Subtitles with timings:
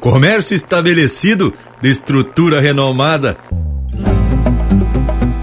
[0.00, 3.36] comércio estabelecido, de estrutura renomada.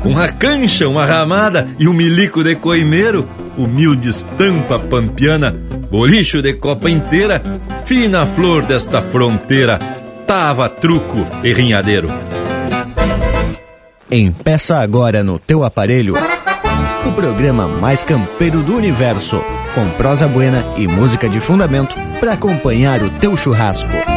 [0.03, 5.51] Uma cancha, uma ramada e um milico de coimeiro, humilde estampa pampiana,
[5.91, 7.41] bolicho de copa inteira,
[7.85, 9.77] fina flor desta fronteira,
[10.25, 12.09] tava truco e rinhadeiro.
[14.09, 16.15] Empeça agora no teu aparelho
[17.05, 19.41] o programa mais campeiro do universo,
[19.73, 24.16] com prosa buena e música de fundamento para acompanhar o teu churrasco.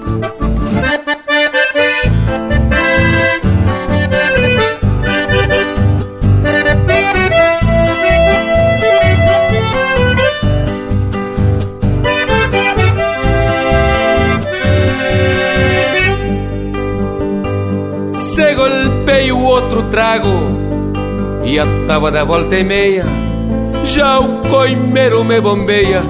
[19.91, 20.29] Trago
[21.43, 23.05] e a tava da volta e meia.
[23.85, 26.01] Já o coimeiro me bombeia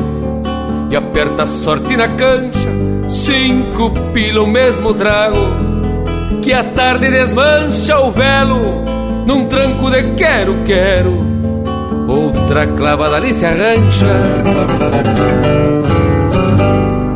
[0.89, 2.69] e aperta a sorte na cancha.
[3.09, 5.71] Cinco pila o mesmo trago
[6.41, 8.83] que a tarde desmancha o velo
[9.25, 11.31] num tranco de quero, quero.
[12.07, 14.13] Outra clavada ali se arrancha.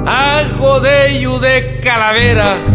[0.05, 2.74] A rodeio de calavera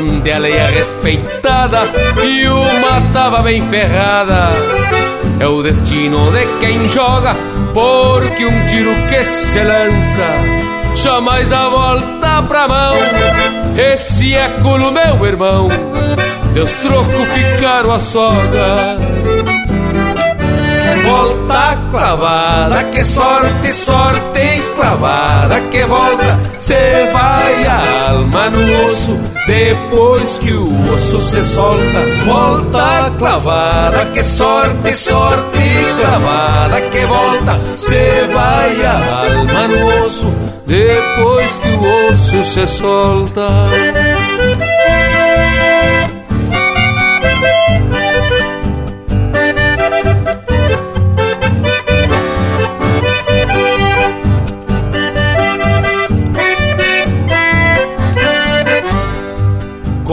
[0.00, 1.82] donde a lei é respeitada
[2.24, 4.48] e uma tava bem ferrada.
[5.38, 7.36] É o destino de quem joga,
[7.72, 10.26] porque um tiro que se lança
[10.96, 12.94] jamais dá volta pra mão.
[13.76, 15.68] Esse é culo, meu irmão,
[16.52, 18.98] Deus troco ficaram a soga
[21.04, 30.38] volta clavada, que sorte, sorte clavada que volta, cê vai a alma no osso, depois
[30.38, 38.84] que o osso se solta, volta clavada, que sorte, sorte clavada que volta, cê vai
[38.84, 40.32] a alma no osso,
[40.66, 44.13] depois que o osso se solta.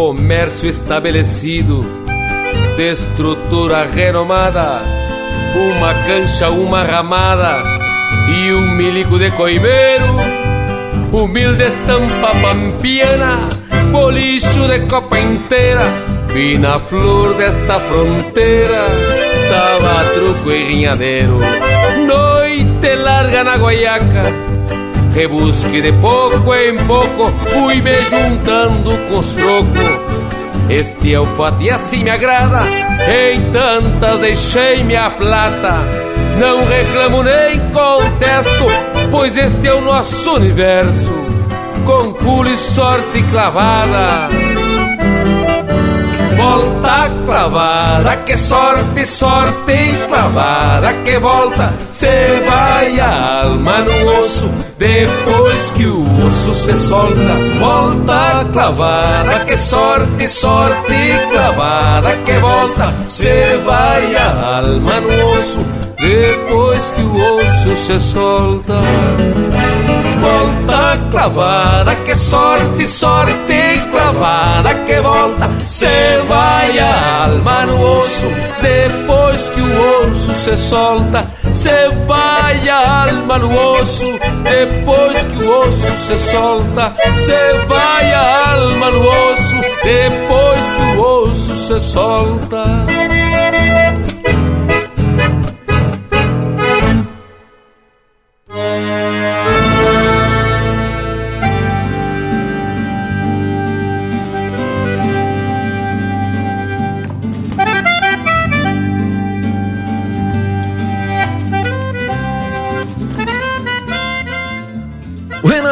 [0.02, 1.86] Comércio estabelecido,
[2.76, 4.82] de estrutura renomada,
[5.56, 7.62] uma cancha, uma ramada
[8.28, 10.16] e um milico de coimeiro,
[11.12, 13.48] humilde estampa pampiana,
[13.92, 15.84] bolicho de copa inteira,
[16.30, 18.88] fina flor desta fronteira,
[19.52, 21.40] tava truco e rinhadeiro,
[22.08, 24.51] noite larga na guaiaca
[25.14, 30.12] Rebusque de pouco em pouco, fui me juntando com os trocos.
[30.70, 32.62] Este é o fato e assim me agrada,
[33.10, 35.82] em tantas deixei minha plata.
[36.40, 38.66] Não reclamo nem contesto,
[39.12, 41.14] pois este é o nosso universo,
[41.86, 44.51] com pulo e sorte clavada
[46.42, 55.72] volta clavada, que sorte, sorte clavada que volta, cê vai a alma no osso, depois
[55.72, 64.16] que o osso se solta, volta clavada, que sorte, sorte clavada que volta, cê vai
[64.16, 65.60] a alma no osso,
[66.00, 68.82] depois que o osso se solta.
[70.22, 73.82] Volta clavada, que sorte, sorte
[74.12, 78.28] clavada que volta, cê vai a alma no osso,
[78.62, 84.06] depois que o osso se solta, cê vai a alma no osso,
[84.44, 86.94] depois que o osso se solta,
[87.26, 93.11] cê vai a alma no osso, depois que o osso se solta.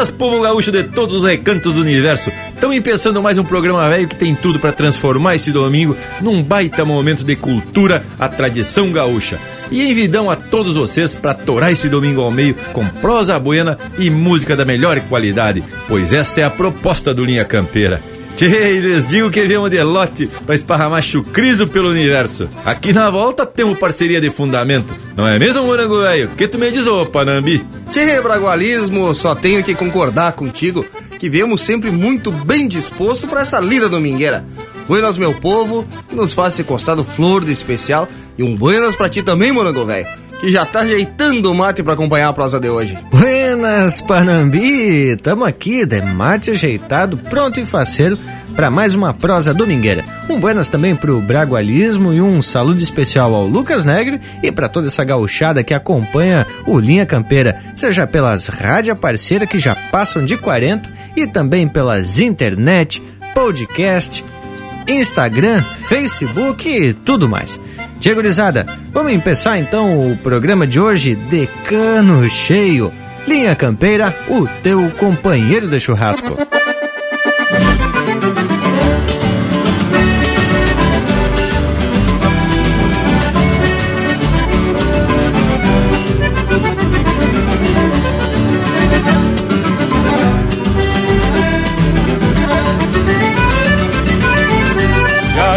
[0.00, 2.32] Buenas, povo gaúcho de todos os recantos do universo.
[2.54, 6.86] Estamos pensando mais um programa velho que tem tudo para transformar esse domingo num baita
[6.86, 9.38] momento de cultura, a tradição gaúcha.
[9.70, 14.08] E envidão a todos vocês para torar esse domingo ao meio com prosa buena e
[14.08, 18.00] música da melhor qualidade, pois esta é a proposta do Linha Campeira.
[18.40, 22.48] Tchê, lhes digo que viemos de lote pra esparramar chucriso pelo universo.
[22.64, 24.94] Aqui na volta temos parceria de fundamento.
[25.14, 26.30] Não é mesmo, morango velho?
[26.38, 27.62] que tu me diz, ô Panambi?
[27.90, 30.82] Tchê, Bragualismo, só tenho que concordar contigo
[31.18, 34.42] que viemos sempre muito bem disposto para essa lida domingueira.
[34.88, 38.08] Buenas, meu povo, que nos faz esse costado flor de especial.
[38.38, 41.92] E um buenas pra ti também, morango velho que já tá ajeitando o mate para
[41.92, 42.96] acompanhar a prosa de hoje.
[43.10, 45.16] Buenas, Panambi!
[45.16, 48.18] Tamo aqui, de mate ajeitado, pronto e faceiro
[48.56, 50.04] para mais uma prosa domingueira.
[50.28, 54.86] Um buenas também pro Bragualismo e um saludo especial ao Lucas Negre e para toda
[54.86, 60.36] essa gauchada que acompanha o Linha Campeira, seja pelas rádios parceiras que já passam de
[60.36, 63.02] 40 e também pelas internet,
[63.34, 64.24] podcast,
[64.88, 67.58] Instagram, Facebook e tudo mais.
[68.00, 68.64] Diego Lizada,
[68.94, 72.90] vamos começar então o programa de hoje de cano cheio.
[73.28, 76.34] Linha Campeira, o teu companheiro de churrasco.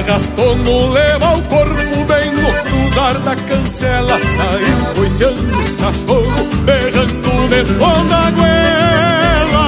[0.05, 0.92] gastou no
[3.83, 9.67] cancela Saiu coiceando os cachorros, berrando de toda a goela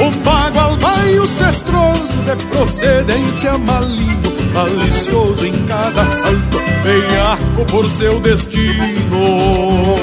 [0.00, 9.96] Um bagual baio cestroso de procedência maligno Malicioso em cada salto, veiaco por seu destino.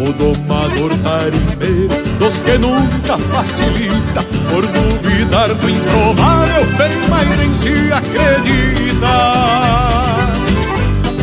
[0.00, 1.88] O domador tarimbeiro
[2.18, 9.08] dos que nunca facilita Por duvidar do improvável bem mais em si acredita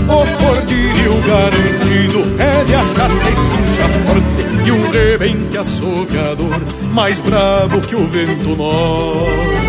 [0.07, 6.62] O cordilho garantido é de achar que suja forte E um rebente açougueador
[6.92, 9.66] mais bravo que o vento norte.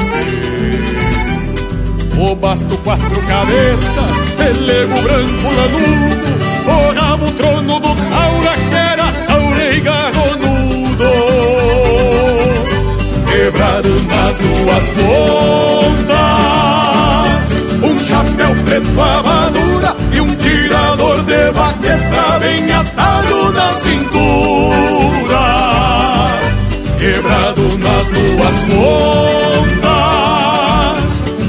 [2.19, 9.75] O basto quatro cabeças, pelego branco lanudo forrava o trono do taura que era taura
[9.75, 11.11] e garronudo
[13.31, 16.37] Quebrado nas duas pontas
[17.83, 19.75] Um chapéu preto amadura
[20.17, 25.45] e um tirador de baqueta Bem atado na cintura
[26.99, 28.57] Quebrado nas duas
[29.77, 29.97] pontas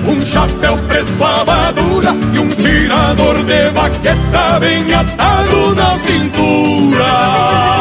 [0.08, 7.77] Um chapéu preto amadura e um tirador de baqueta bem atado na cintura.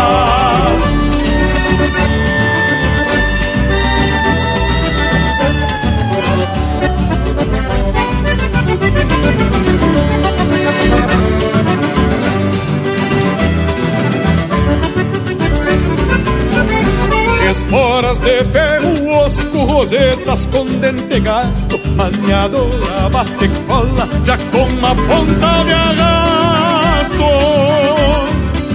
[18.26, 22.68] De ferro, osco, rosetas com dente gasto, maniado
[22.98, 27.16] a bate cola, já com uma ponta de arrasto.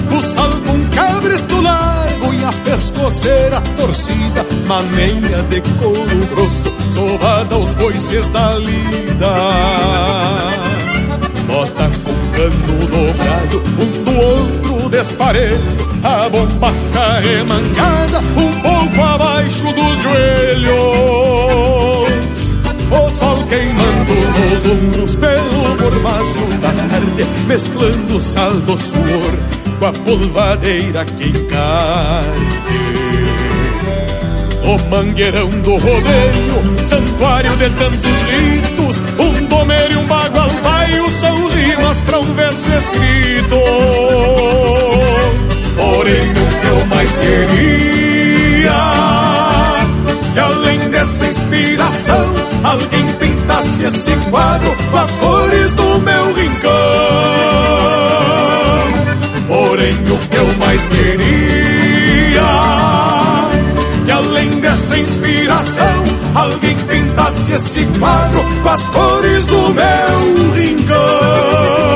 [0.10, 8.28] O com cabresto largo e a pescoceira torcida, maneira de couro grosso, sovada aos coices
[8.30, 9.36] da lida.
[11.46, 15.60] Bota com cano dobrado, um do outro desparelho,
[16.04, 18.71] a bombacha remangada, um
[19.42, 20.72] abaixo dos joelhos.
[22.92, 24.14] O sol queimando
[24.50, 29.34] nos ombros pelo mormaço da tarde, mesclando sal do suor
[29.80, 32.62] com a polvadeira que encarde.
[34.64, 41.48] O mangueirão do rodeio, santuário de tantos ritos, um domer e um bagual baio são
[41.48, 43.56] rimas para um verso escrito.
[45.78, 48.91] Porém, o que eu mais queria,
[53.52, 56.72] pintasse esse quadro com as cores do meu rincão.
[59.48, 62.48] Porém, o que eu mais queria,
[64.06, 66.04] que além dessa inspiração,
[66.34, 71.92] alguém pintasse esse quadro com as cores do meu rincão.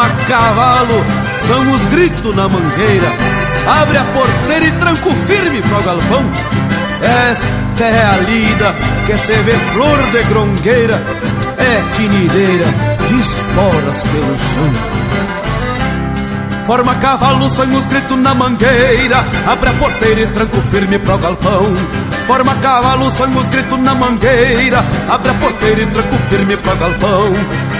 [0.00, 1.04] Forma cavalo,
[1.46, 3.08] são os gritos na mangueira.
[3.82, 6.24] Abre a porteira e tranco firme pro galpão.
[7.02, 8.74] Esta é a lida
[9.06, 11.02] que se vê flor de grongueira,
[11.58, 12.66] é tinideira
[13.08, 15.00] de esporas pelo chão.
[16.66, 19.24] Forma cavalo, são os gritos na mangueira.
[19.46, 21.76] Abre a porteira e tranco firme pro galpão.
[22.26, 27.32] Forma cavalo, sangue, os gritos na mangueira Abre a porteira e tranco firme pro galpão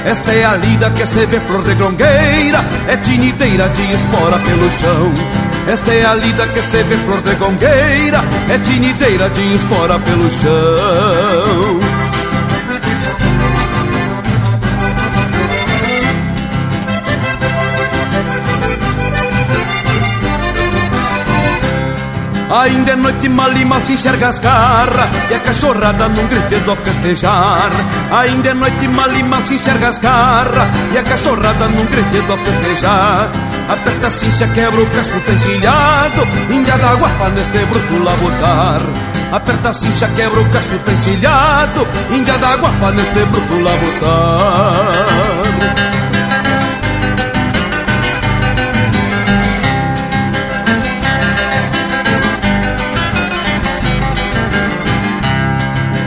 [0.05, 4.71] Esta é a lida que se vê flor de grongueira É tiniteira de espora pelo
[4.71, 5.13] chão.
[5.69, 10.31] Esta é a lida que se vê flor de gongueira É tinideira de espora pelo
[10.31, 11.80] chão
[22.51, 25.09] Ainda é noite malima se enxerga as garras.
[25.31, 27.71] E a cachorrada num gritando a festejar.
[28.11, 30.69] Ainda é noite malima se enxerga as garras.
[30.93, 33.31] E a cachorrada num gritando a festejar.
[33.71, 35.33] Aperta a cincha, quebra o cacho, tá
[36.53, 38.81] Índia da guapa neste bruto labotar
[39.31, 40.91] Aperta a cincha, quebra o cacho, tá
[42.13, 44.91] Índia da guapa neste bruto labotar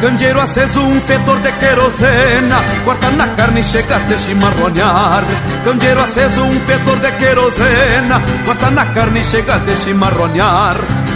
[0.03, 2.57] Candeeiro aceso, um fedor de querosena.
[2.83, 5.24] Corta na carne e chega até se marronear.
[5.63, 8.22] Candeeiro aceso, um fedor de querosena.
[8.43, 10.75] Corta na carne e chega até se marronear.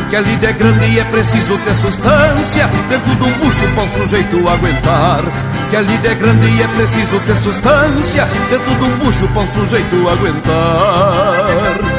[0.09, 3.83] Que a lida é grande e é preciso ter substância Dentro de um bucho para
[3.83, 5.21] o sujeito aguentar
[5.69, 9.43] Que a lida é grande e é preciso ter substância Dentro de um bucho para
[9.43, 11.96] o sujeito aguentar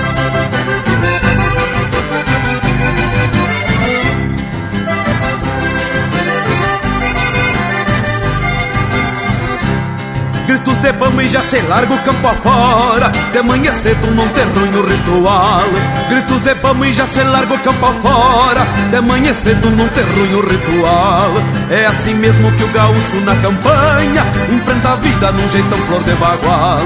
[11.21, 13.11] e já se larga o campo afora.
[13.33, 15.63] De manhã cedo não tem ruim ritual.
[16.09, 18.67] Gritos de bamba e já se larga o campo afora.
[18.91, 21.33] De manhã cedo não tem ruim ritual.
[21.71, 26.13] É assim mesmo que o gaúcho na campanha Enfrenta a vida num jeitão flor de
[26.13, 26.81] bagual.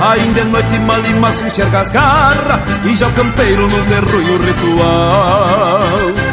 [0.00, 4.38] Ainda é noite malima se enxerga as garras E já o campeiro não tem ruim
[4.46, 6.27] ritual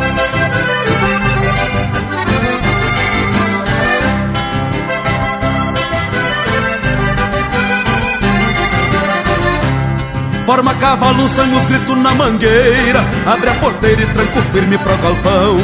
[10.45, 13.03] Forma cavalo, sangue, os gritos na mangueira.
[13.25, 15.57] Abre a porteira e tranco firme pro galpão.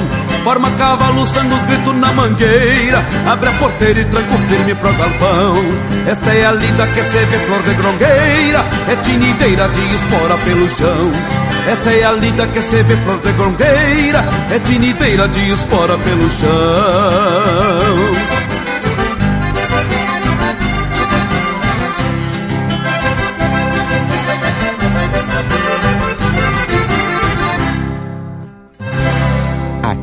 [0.43, 3.05] Forma cavalo, sangue, os gritos na mangueira.
[3.27, 5.55] Abre a porteira e tranco firme pro galpão.
[6.07, 8.65] Esta é a lida que se vê flor de grongueira.
[8.87, 11.11] É tinideira de espora pelo chão.
[11.71, 14.25] Esta é a lida que se vê flor de grongueira.
[14.49, 18.10] É tinideira de espora pelo chão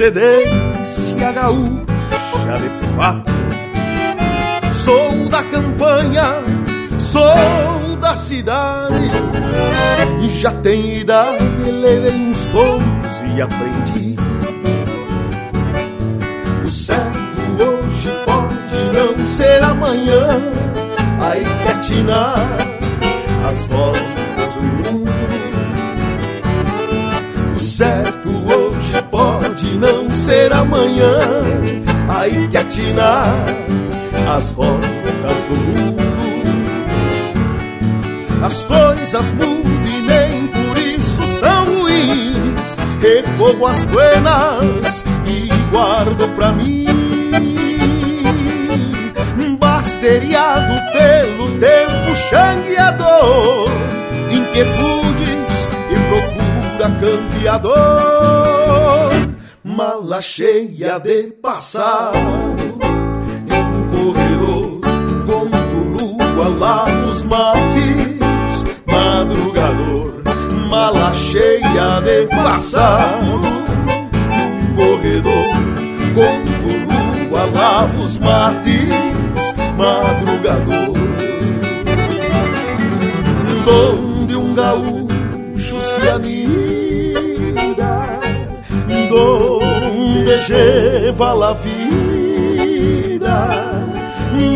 [0.00, 3.30] Procedência gaúcha de fato.
[4.72, 6.42] Sou da campanha,
[6.98, 9.10] sou da cidade,
[10.22, 14.16] e já tenho idade, levei uns tons e aprendi.
[16.64, 20.40] O certo hoje pode não ser amanhã,
[21.20, 21.44] aí
[21.82, 22.56] tirar
[23.46, 24.09] as voltas
[29.80, 31.18] não ser amanhã.
[32.08, 33.26] Aí que atinar
[34.36, 36.00] as voltas do mundo.
[38.44, 42.76] As coisas mudam e nem por isso são ruins.
[43.00, 46.86] Recorro às buenas e guardo pra mim.
[49.58, 53.68] Basteriado pelo tempo xangueador,
[54.30, 58.40] inquietudes e procura campeador
[59.80, 62.18] mala cheia de passado
[63.48, 64.80] em um corredor
[65.24, 70.22] conto lua lava os mates madrugador
[70.68, 73.40] mala cheia de passado
[74.36, 75.48] em um corredor
[76.14, 76.68] conto
[77.30, 78.86] lua lava os mates
[79.78, 80.94] madrugador.
[83.64, 86.50] Donde um gaúcho se anida.
[89.08, 89.59] Donde
[90.38, 93.48] lleva la vida,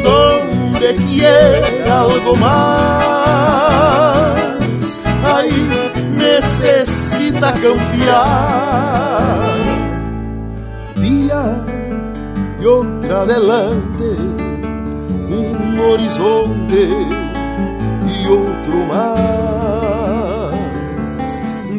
[0.04, 3.20] donde quiere algo más,
[5.24, 5.68] ahí
[6.16, 8.74] necesita cambiar.
[10.96, 11.42] Día
[12.60, 14.08] y otra adelante,
[15.28, 16.82] un horizonte
[18.08, 19.34] y otro más.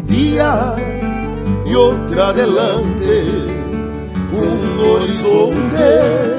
[0.05, 0.75] Día
[1.65, 3.24] y otra adelante,
[4.85, 6.35] horizonte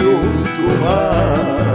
[0.00, 1.60] otro más.
[1.60, 1.69] Pra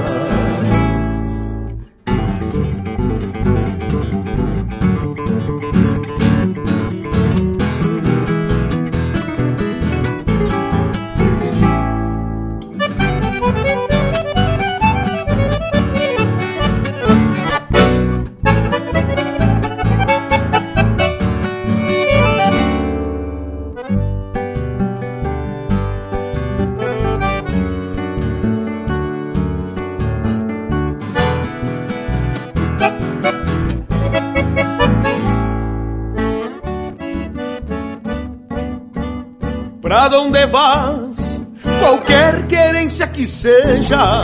[40.25, 41.41] onde vas?
[41.79, 44.23] Qualquer querência que seja,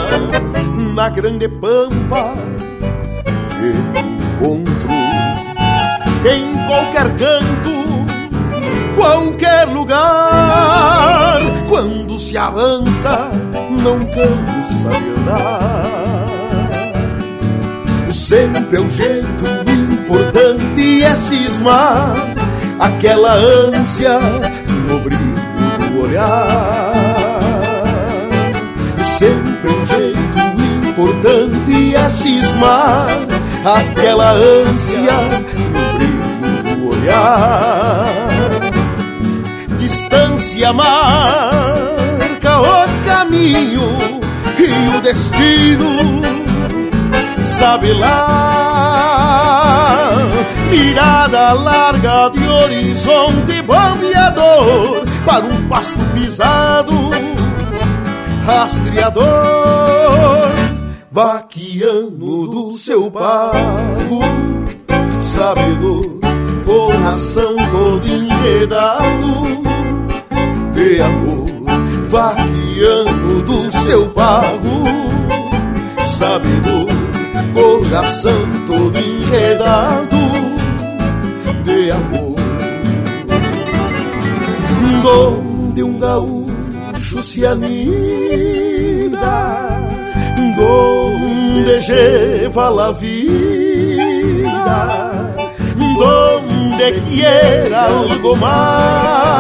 [0.96, 2.34] na grande pampa
[3.62, 4.90] encontro.
[6.24, 7.72] Em qualquer canto,
[8.96, 13.32] qualquer lugar, quando se avança,
[13.84, 16.26] não cansa de andar.
[18.10, 22.14] Sempre é um jeito importante é cismar
[22.82, 24.20] aquela ânsia
[26.12, 26.94] olhar.
[29.00, 30.40] Sempre um jeito
[30.90, 33.08] importante é cismar
[33.64, 38.06] aquela ânsia no brilho do olhar.
[39.78, 43.98] Distância marca o caminho
[44.60, 46.22] e o destino
[47.42, 49.22] sabe lá.
[50.70, 56.94] Mirada larga de horizonte bombeador para um pasto pisado,
[58.44, 59.26] rastreador,
[61.12, 64.20] vaqueano do seu pago,
[65.20, 66.20] sabedor,
[66.66, 69.62] coração todo enredado.
[70.74, 74.86] De amor, vaqueano do seu pago,
[76.04, 76.88] sabedor,
[77.54, 80.18] coração todo enredado.
[81.64, 82.21] De amor
[85.02, 87.80] donde um gaúcho se anida,
[90.56, 94.48] donde lleva la vida,
[96.00, 99.34] donde quiera algo más,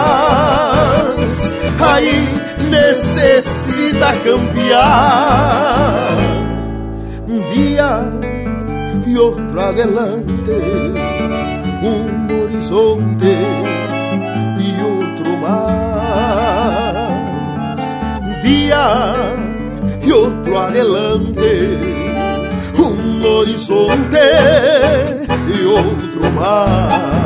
[1.79, 2.29] ahí
[2.69, 6.17] necesita cambiar.
[7.27, 7.89] Un día
[9.05, 10.57] y otro adelante,
[11.81, 13.40] un horizonte
[18.81, 19.35] Día
[20.03, 21.77] y otro adelante,
[22.79, 24.19] un horizonte
[25.47, 27.20] y otro más.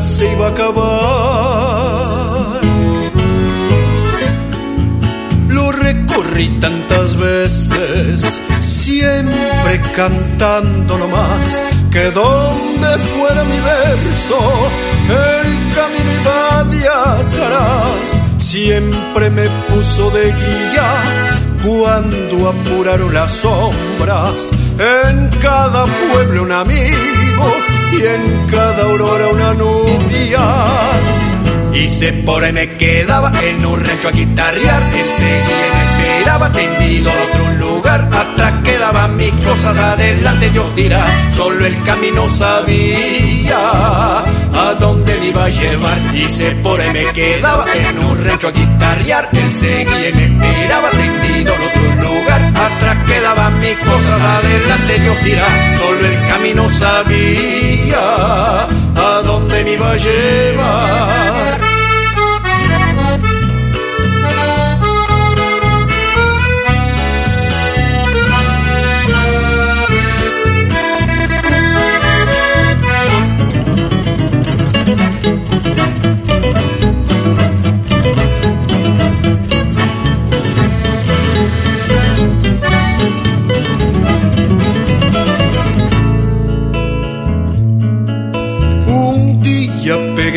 [0.00, 0.80] Se iba a acabar.
[5.48, 14.38] Lo recorrí tantas veces siempre cantando nomás, que donde fuera mi verso,
[15.08, 18.00] el camino iba de atrás,
[18.38, 20.90] siempre me puso de guía
[21.64, 27.29] cuando apuraron las sombras, en cada pueblo un amigo
[27.92, 30.40] y en cada aurora una nubia.
[31.72, 34.82] Y se por ahí me quedaba en un rancho a guitarrear.
[34.82, 38.08] Él seguía me esperaba tendido en otro lugar.
[38.12, 41.06] Atrás quedaban mis cosas, adelante Dios dirá.
[41.34, 44.24] Solo el camino sabía
[44.54, 45.98] a dónde me iba a llevar.
[46.28, 49.28] Se por ahí me quedaba en un rancho a guitarrear.
[49.32, 52.40] Él seguía y me esperaba tendido en otro lugar.
[52.54, 55.46] Atrás quedaban mis cosas, adelante Dios dirá.
[55.78, 57.98] Solo el camino sabía
[58.96, 61.39] a dónde me iba a llevar.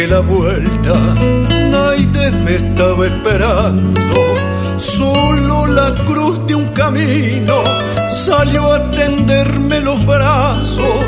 [0.04, 0.94] Pegué la vuelta,
[1.70, 4.16] nadie me estaba esperando.
[4.78, 7.64] Solo la cruz de un camino
[8.10, 11.06] salió a tenderme los brazos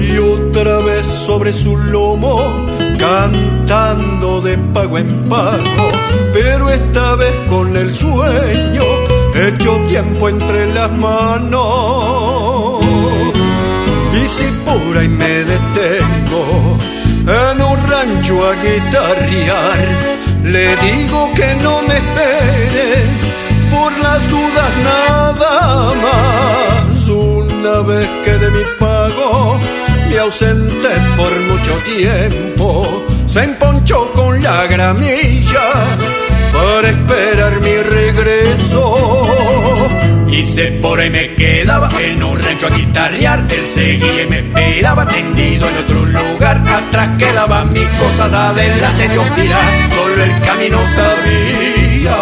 [0.00, 2.40] y otra vez sobre su lomo
[2.98, 5.88] cantando de pago en pago,
[6.32, 8.84] pero esta vez con el sueño
[9.34, 12.84] hecho tiempo entre las manos.
[14.12, 16.93] Y si por ahí me detengo
[17.26, 19.78] en un rancho a guitarrear,
[20.44, 23.04] le digo que no me espere
[23.72, 27.08] por las dudas nada más.
[27.08, 29.58] Una vez que de mi pago
[30.08, 35.66] me ausenté por mucho tiempo, se emponchó con la gramilla
[36.52, 39.33] para esperar mi regreso.
[40.44, 43.44] Se por ahí me quedaba en un rancho a guitarrear.
[43.50, 46.62] Él seguía y me esperaba tendido en otro lugar.
[46.66, 49.58] Atrás quedaban mis cosas, adelante Dios dirá.
[49.90, 52.14] Solo el camino sabía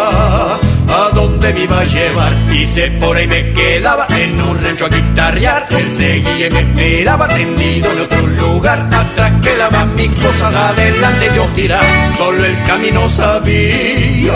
[0.88, 2.37] a dónde me iba a llevar.
[2.52, 2.66] Y
[3.00, 5.66] por ahí me quedaba en un rancho a guitarrear.
[5.70, 8.88] Él seguía y me esperaba tendido en otro lugar.
[8.92, 11.80] Atrás quedaban mis cosas, adelante Dios dirá.
[12.16, 14.32] Solo el camino sabía.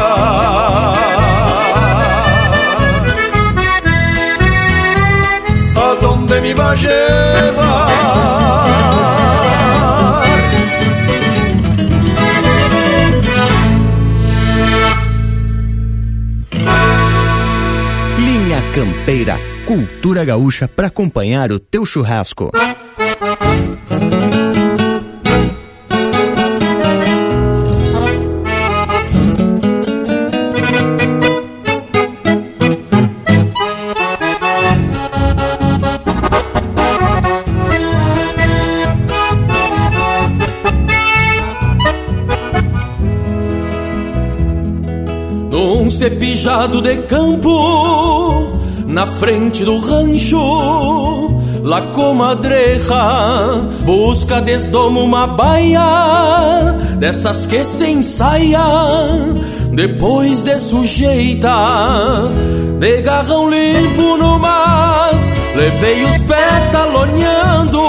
[6.27, 8.27] A dónde me iba a llevar.
[18.19, 22.51] Linha Campeira, cultura gaúcha para acompanhar o teu churrasco.
[46.07, 57.65] Cepijado de campo, na frente do rancho, la comadreja busca desdomo uma baia dessas que
[57.65, 58.63] se ensaia
[59.73, 62.23] depois de sujeita
[62.79, 65.21] de garrão limpo no mas
[65.57, 67.81] levei os pés talonhando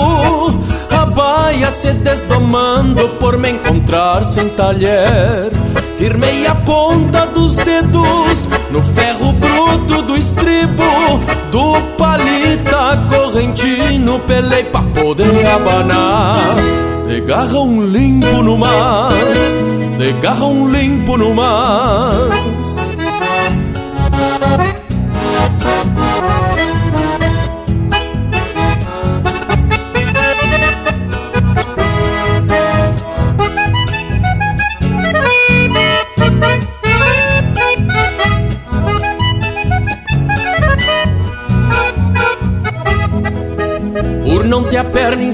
[0.90, 5.52] a baia se desdomando por me encontrar sem talher
[5.98, 10.84] Firmei a ponta dos dedos no ferro bruto do estribo
[11.52, 16.56] do palita correntino, pelei pra poder abanar.
[17.08, 19.40] De garrão limpo no mas,
[19.98, 22.57] de garrão limpo no mas.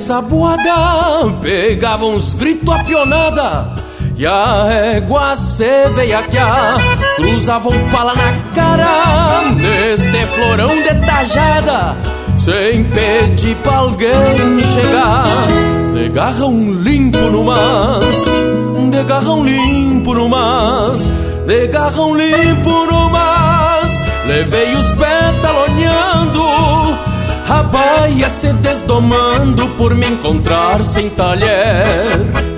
[0.03, 3.67] Ensaboada, pegava uns gritos a pionada.
[4.17, 6.75] E a égua se veia que a
[7.15, 11.97] cruzava o pala na cara, neste florão de tajada,
[12.35, 15.25] sem pedir pra alguém chegar.
[15.93, 18.25] De garrão limpo no mas,
[18.91, 21.01] de garrão limpo no mas,
[21.47, 23.91] de garrão limpo no mas,
[24.27, 25.32] levei os pés
[27.73, 31.85] a baia se desdomando por me encontrar sem talher.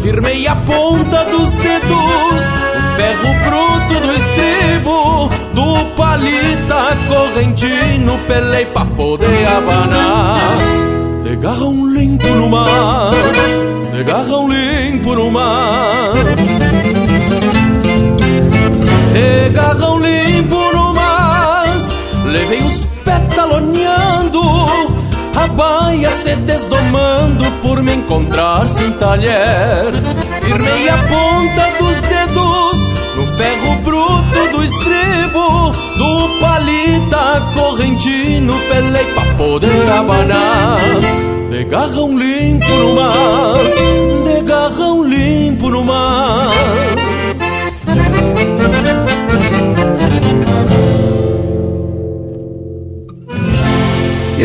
[0.02, 2.44] Firmei a ponta dos dedos,
[2.76, 10.58] o ferro bruto do estribo, do palita correntino, pelei pra poder abanar.
[11.24, 13.16] De garrão limpo no mas,
[13.94, 16.26] de garrão limpo no mas.
[19.14, 22.85] de garrão limpo no mas, levei os
[25.56, 29.94] a baia se desdomando por me encontrar sem talher.
[30.42, 32.78] Firmei a ponta dos dedos
[33.16, 40.80] no ferro bruto do estribo, do palita correntino, pelei pra poder abanar.
[41.50, 43.74] De garrão limpo no mas,
[44.26, 46.95] de garrão limpo no mas.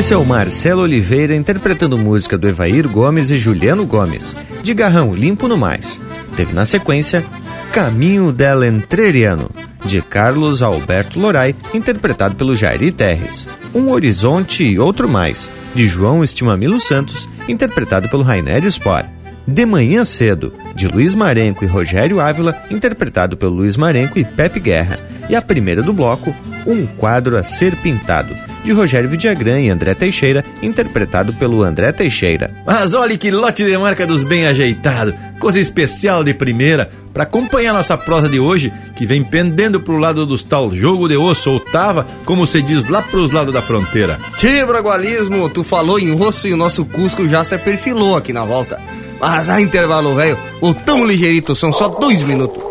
[0.01, 5.15] Esse é o Marcelo Oliveira interpretando música do Evair Gomes e Juliano Gomes, de Garrão
[5.15, 6.01] Limpo no Mais.
[6.35, 7.23] Teve na sequência
[7.71, 9.51] Caminho del Entreriano,
[9.85, 13.47] de Carlos Alberto Lorai, interpretado pelo Jairi Terres.
[13.75, 19.05] Um Horizonte e Outro Mais, de João Estimamilo Santos, interpretado pelo Rainer Spor.
[19.47, 24.61] De Manhã Cedo, de Luiz Marenco e Rogério Ávila, interpretado pelo Luiz Marenco e Pepe
[24.61, 24.99] Guerra.
[25.29, 26.35] E a primeira do bloco,
[26.67, 32.51] Um Quadro a Ser Pintado, de Rogério Vidagrã e André Teixeira, interpretado pelo André Teixeira.
[32.67, 37.73] Mas olha que lote de marca dos bem ajeitados, coisa especial de primeira, para acompanhar
[37.73, 41.61] nossa prosa de hoje, que vem pendendo pro lado dos tal jogo de osso ou
[41.61, 44.19] tava, como se diz lá pros lados da fronteira.
[44.37, 48.45] Tchê, Bragualismo, tu falou em osso e o nosso Cusco já se perfilou aqui na
[48.45, 48.81] volta.
[49.21, 52.63] Mas a intervalo, velho, voltamos ligeirito, são só dois minutos.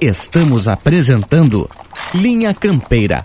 [0.00, 1.68] Estamos apresentando
[2.14, 3.24] Linha Campeira,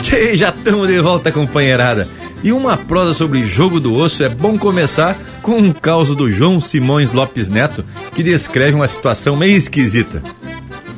[0.00, 2.08] Tchê, já estamos de volta, companheirada.
[2.42, 6.60] E uma prosa sobre jogo do osso é bom começar com um caos do João
[6.60, 10.22] Simões Lopes Neto, que descreve uma situação meio esquisita.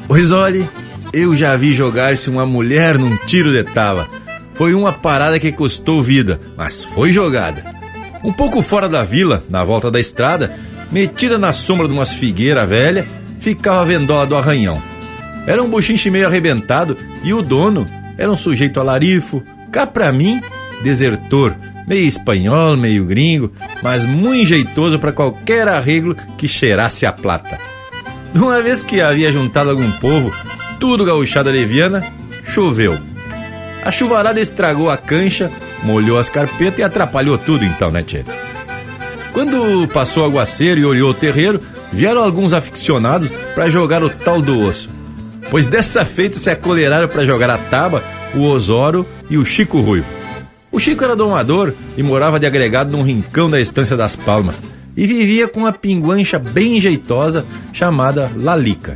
[0.08, 0.68] O Risoli,
[1.12, 4.08] eu já vi jogar-se uma mulher num tiro de tava.
[4.54, 7.64] Foi uma parada que custou vida, mas foi jogada.
[8.22, 10.54] Um pouco fora da vila, na volta da estrada,
[10.92, 13.06] metida na sombra de umas figueiras velha,
[13.38, 14.80] ficava a vendola do arranhão.
[15.46, 17.88] Era um buchinche meio arrebentado e o dono
[18.20, 20.42] era um sujeito alarifo, cá pra mim,
[20.82, 21.56] desertor,
[21.88, 23.50] meio espanhol, meio gringo,
[23.82, 27.58] mas muito jeitoso para qualquer arreglo que cheirasse a plata.
[28.34, 30.30] Uma vez que havia juntado algum povo,
[30.78, 32.04] tudo gauchada leviana,
[32.44, 32.98] choveu.
[33.82, 35.50] A chuvarada estragou a cancha,
[35.82, 38.22] molhou as carpetas e atrapalhou tudo então, né, tchê?
[39.32, 41.58] Quando passou o aguaceiro e olhou o terreiro,
[41.90, 44.99] vieram alguns aficionados para jogar o tal do osso.
[45.50, 48.02] Pois dessa feita se acoleraram para jogar a taba,
[48.34, 50.06] o Osório e o Chico Ruivo.
[50.70, 54.56] O Chico era domador e morava de agregado num rincão da Estância das Palmas
[54.96, 58.94] e vivia com uma pinguancha bem jeitosa chamada Lalica.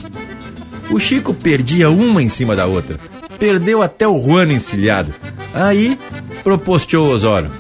[0.90, 3.00] O Chico perdia uma em cima da outra,
[3.38, 5.12] perdeu até o Juano encilhado.
[5.52, 5.98] Aí
[6.44, 7.50] proposteou Osório: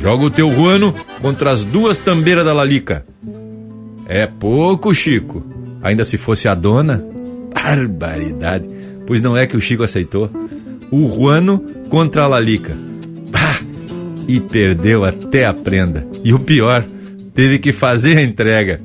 [0.00, 3.04] Joga o teu Juano contra as duas tambeiras da Lalica.
[4.06, 5.44] É pouco, Chico.
[5.82, 7.15] Ainda se fosse a dona.
[7.56, 8.68] Barbaridade.
[9.06, 10.30] Pois não é que o Chico aceitou.
[10.90, 12.76] O Juano contra a Lalica.
[13.30, 13.60] Bah!
[14.28, 16.06] E perdeu até a prenda.
[16.22, 16.84] E o pior,
[17.34, 18.80] teve que fazer a entrega.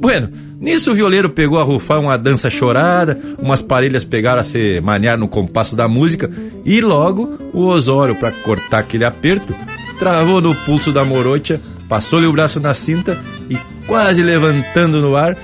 [0.00, 4.80] Bueno, nisso o violeiro pegou a rufar uma dança chorada, umas parelhas pegaram a se
[4.80, 6.30] maniar no compasso da música
[6.64, 9.54] e logo o Osório, para cortar aquele aperto,
[9.98, 13.18] travou no pulso da morocha, passou-lhe o braço na cinta
[13.50, 15.36] e, quase levantando no ar,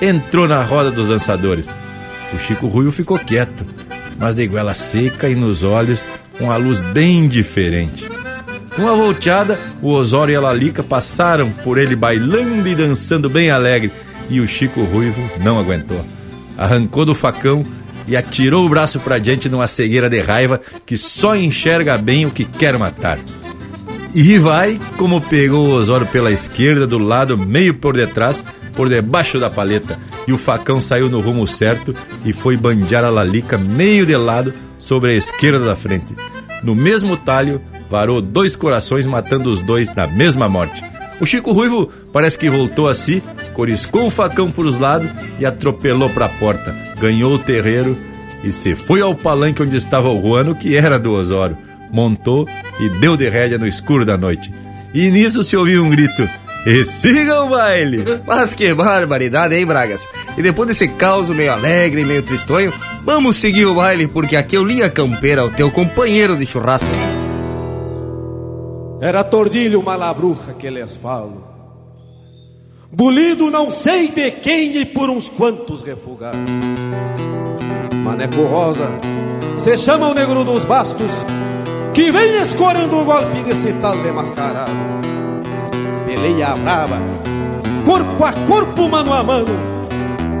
[0.00, 1.68] entrou na roda dos dançadores.
[2.32, 3.64] O Chico Ruivo ficou quieto,
[4.18, 6.02] mas de goela seca e nos olhos
[6.40, 8.08] uma luz bem diferente.
[8.76, 13.90] Numa volteada, o Osório e a Lalica passaram por ele bailando e dançando bem alegre,
[14.30, 16.04] e o Chico Ruivo não aguentou.
[16.56, 17.66] Arrancou do facão
[18.06, 22.30] e atirou o braço para diante numa cegueira de raiva que só enxerga bem o
[22.30, 23.18] que quer matar.
[24.14, 28.42] E vai como pegou o Osório pela esquerda, do lado meio por detrás,
[28.78, 31.92] por debaixo da paleta, e o facão saiu no rumo certo
[32.24, 36.14] e foi bandear a Lalica meio de lado sobre a esquerda da frente.
[36.62, 37.60] No mesmo talho,
[37.90, 40.80] varou dois corações, matando os dois na mesma morte.
[41.20, 43.20] O Chico Ruivo parece que voltou a si,
[43.52, 45.10] coriscou o facão por os lados
[45.40, 46.72] e atropelou para a porta.
[47.00, 47.98] Ganhou o terreiro
[48.44, 51.58] e se foi ao palanque onde estava o Juano, que era do Osório.
[51.92, 52.46] Montou
[52.78, 54.52] e deu de rédea no escuro da noite.
[54.94, 56.28] E nisso se ouviu um grito:
[56.68, 58.04] E siga o baile!
[58.26, 60.06] Mas que barbaridade, hein, Bragas?
[60.36, 62.70] E depois desse caos meio alegre e meio tristonho,
[63.06, 66.90] vamos seguir o baile, porque aqui é o Linha Campeira, o teu companheiro de churrasco.
[69.00, 71.42] Era tordilho malabruja que lhes falo.
[72.92, 76.38] Bulido não sei de quem e por uns quantos refugados.
[78.04, 78.90] Maneco Rosa,
[79.56, 81.12] se chama o negro dos bastos,
[81.94, 85.07] que vem escorando o golpe desse tal de mascarado.
[86.08, 86.96] Peleia brava,
[87.84, 89.54] corpo a corpo, mano a mano.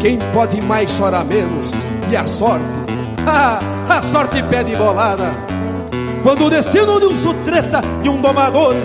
[0.00, 1.72] Quem pode mais chora menos,
[2.10, 2.64] e a sorte,
[3.26, 5.30] ah, a sorte pede bolada.
[6.22, 8.76] Quando o destino de um sutreta e um domador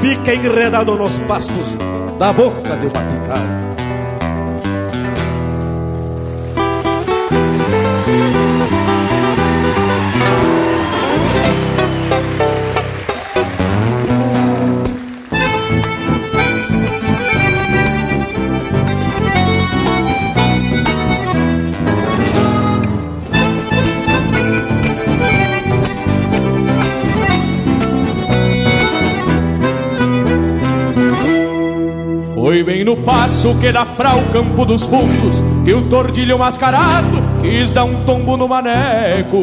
[0.00, 1.76] fica enredado nos pastos
[2.20, 3.71] da boca de uma picada.
[32.92, 37.84] No passo que dá pra o campo dos fundos Que o tordilho mascarado quis dar
[37.84, 39.38] um tombo no maneco.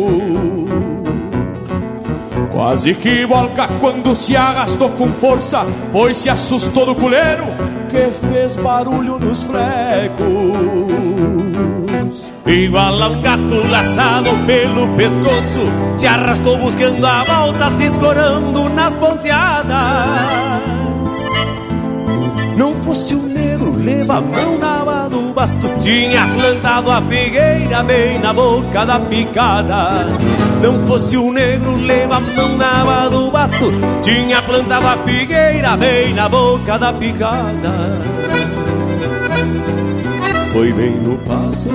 [2.52, 7.46] Quase que volca quando se arrastou com força Pois se assustou do culeiro
[7.90, 10.20] que fez barulho nos flecos.
[12.46, 18.94] Igual a um gato laçado pelo pescoço Se arrastou buscando a volta Se escorando nas
[18.94, 20.70] ponteadas.
[22.60, 23.29] Não fosse o
[24.12, 25.69] a mão na do basto.
[25.82, 30.08] Tinha plantado a figueira bem na boca da picada.
[30.62, 33.72] Não fosse o negro, leva a mão na do basto.
[34.02, 37.72] Tinha plantado a figueira bem na boca da picada.
[40.54, 41.69] Foi bem no passo.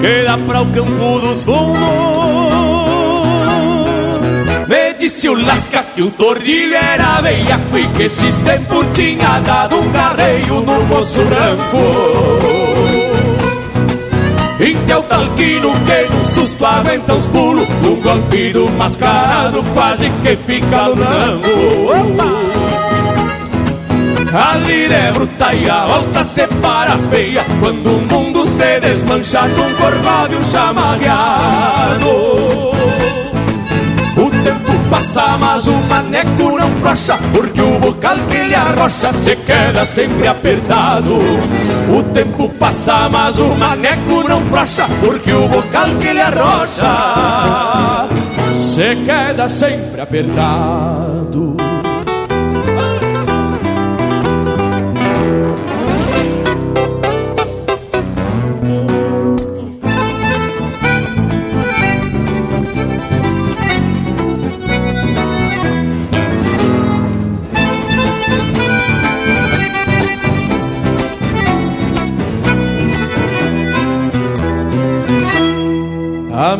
[0.00, 2.17] Que dá para o campo dos fundos
[5.08, 9.90] disse o lasca que o tordilho era veiaco e que esses tempos tinha dado um
[9.90, 11.78] carreio no moço branco.
[14.60, 20.88] Então talquino que num susto aguenta os pulos Um golpe do mascarado quase que fica
[20.88, 21.92] lunango
[24.34, 30.44] Ali é bruta e a volta separa feia Quando o mundo se desmancha num corcóvio
[30.44, 32.67] chamarreado
[34.90, 40.26] passa, mas o maneco não frouxa, porque o bocal que ele arrocha se queda sempre
[40.26, 41.18] apertado.
[41.88, 48.08] O tempo passa, mas o maneco não frouxa, porque o bocal que ele arrocha
[48.54, 51.77] se queda sempre apertado.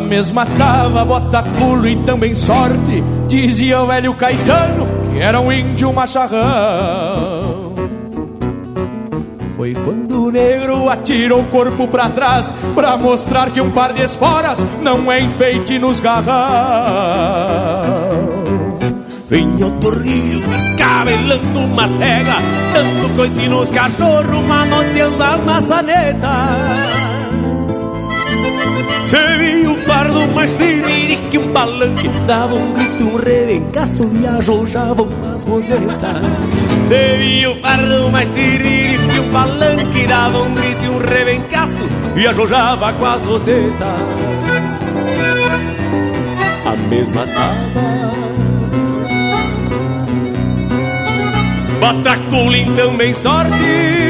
[0.09, 5.93] Mesma trava, bota culo e também sorte, dizia o velho Caetano, que era um índio
[5.93, 7.75] macharrão.
[9.55, 14.01] Foi quando o negro atirou o corpo para trás, pra mostrar que um par de
[14.01, 16.29] esporas não é enfeite nos garrão.
[19.29, 22.33] Vinha o torrilho escabelando uma cega,
[22.73, 27.08] dando coice nos cachorros, manoteando as maçanetas.
[29.09, 34.27] Se viu um pardo mais firme que um palanque Dava um grito, um rebencaço e
[34.27, 36.21] arrojavam umas rosetas
[36.87, 42.27] Se viu um pardo mais firme que um palanque Dava um grito, um rebencaço e
[42.27, 43.87] arrojava com as rosetas
[46.67, 47.89] A mesma tava
[51.81, 54.08] Bataculim também sorte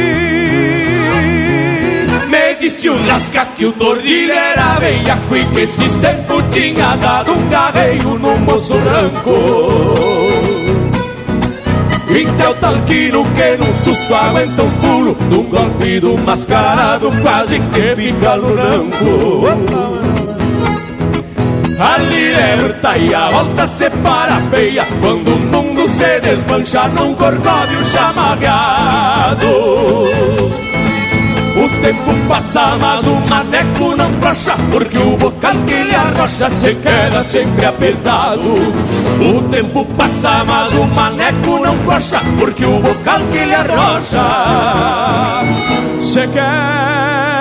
[2.70, 7.50] disse o lasca que o tordilho era veiaco E que esses tempos tinha dado um
[7.50, 9.34] carreio no moço branco
[12.10, 18.36] Então talquino que num susto aguenta os pulos Num golpe do mascarado quase que fica
[18.36, 19.48] lunango
[21.80, 29.40] A liberta e a volta separa feia Quando o mundo se desmancha num corcóvio chamarreado
[31.82, 37.24] tempo passa, mas o maneco não frouxa Porque o bocal que ele arrocha se queda
[37.24, 43.56] sempre apertado O tempo passa, mas o maneco não frouxa Porque o bocal que ele
[43.56, 44.24] arrocha
[46.00, 47.40] se queda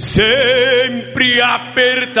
[0.00, 2.20] sempre apertado.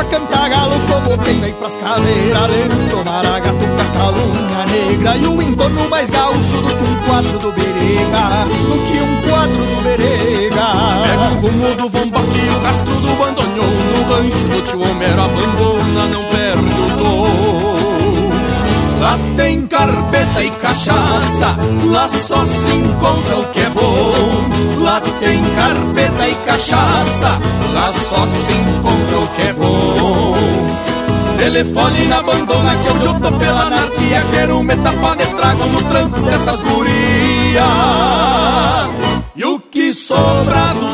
[0.00, 5.16] Quebra o cacho a cantar galo como quem vem pras caveiras Lento maragato, catalunha negra
[5.16, 9.56] E o entorno mais gaúcho do que um quadro do Berega Do que um quadro
[9.56, 10.68] do Berega
[11.04, 16.06] Pega o rumo do vombaque, o rastro do bandonhão No rancho do tio Homero abandona,
[16.08, 17.70] não perde o tom
[19.00, 24.12] Lá tem carpeta e cachaça, lá só se encontra o que é bom.
[24.78, 27.40] Lá tem carpeta e cachaça,
[27.72, 29.59] lá só se encontra o que é bom.
[31.40, 36.20] Telefone na abandona que eu junto pela anarquia, quero me tapar de trago no tranco
[36.20, 37.64] dessas gurias.
[39.36, 40.89] E o que sobra dos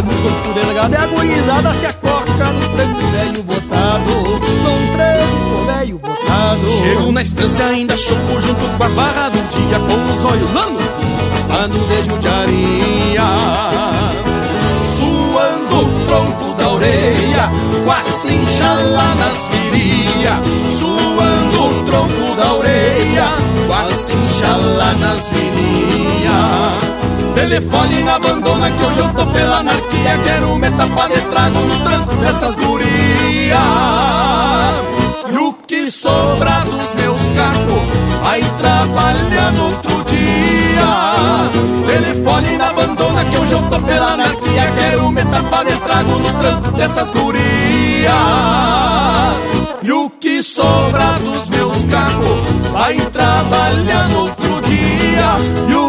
[0.00, 4.92] sarandinho Mostrando o corpo delgado E a gurizada se acoca num tranco velho botado Num
[4.92, 6.70] tranco velho botado.
[6.70, 9.39] Chego na estância ainda choco junto com as barras do
[27.50, 30.18] Telefone na abandona que hoje eu tô pela anarquia.
[30.22, 33.58] Quero me tapar de trago no tranco dessas gurias.
[35.32, 41.52] E o que sobra dos meus cacos Vai trabalhar no outro dia.
[41.88, 44.72] Telefone na abandona que hoje eu tô pela anarquia.
[44.78, 48.14] Quero me tapar de trago no tranco dessas gurias.
[49.82, 55.79] E o que sobra dos meus cacos Vai trabalhar no outro dia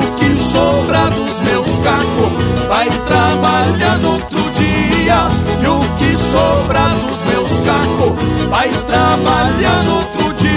[8.92, 10.52] trabalhar no outro dia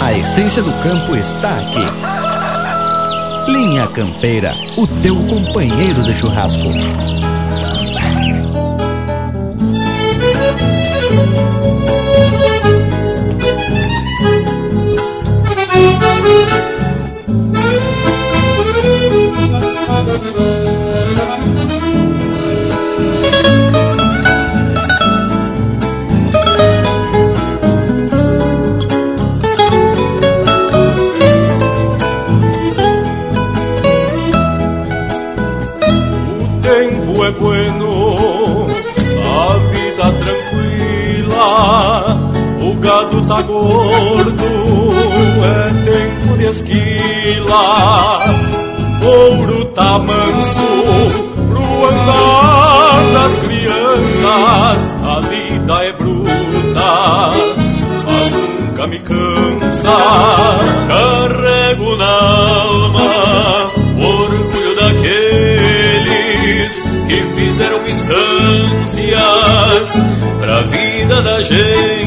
[0.00, 3.50] A essência do campo está aqui.
[3.50, 6.68] Linha Campeira, o teu companheiro de churrasco.
[43.28, 44.42] Tá gordo,
[45.44, 48.24] é tempo de esquila,
[49.04, 50.62] ouro tá manso
[51.46, 56.32] pro andar das crianças, a lida é bruta,
[58.06, 59.94] mas nunca me cansa,
[60.88, 66.72] carrego na alma o orgulho daqueles
[67.06, 69.18] que fizeram instâncias
[70.40, 71.97] pra vida da gente,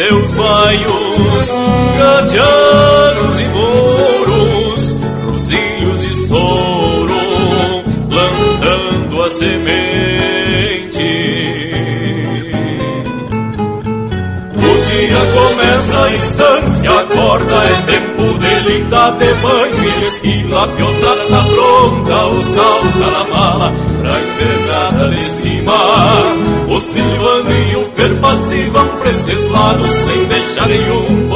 [0.00, 1.48] seus baios,
[1.98, 4.94] gateanos e mouros,
[5.26, 7.20] rosilhos e estouro,
[8.08, 11.10] plantando a semente.
[14.56, 21.44] O dia começa a instância, acorda, é tempo de linda de banho esquila, piotada tá
[21.44, 26.59] pronta, o sal tá na mala, pra invernada de cima.
[28.30, 31.29] E Ferpazi vão pra esses lados, sem deixar nenhum,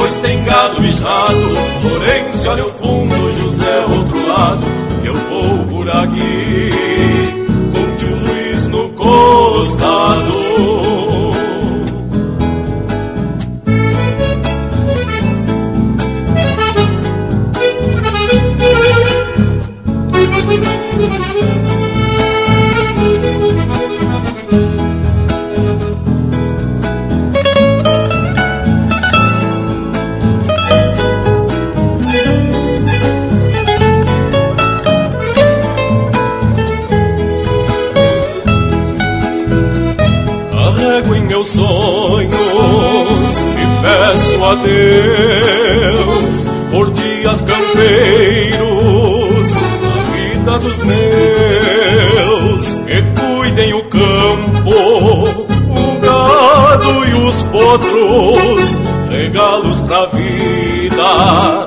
[57.74, 61.66] os potros, regalos pra vida,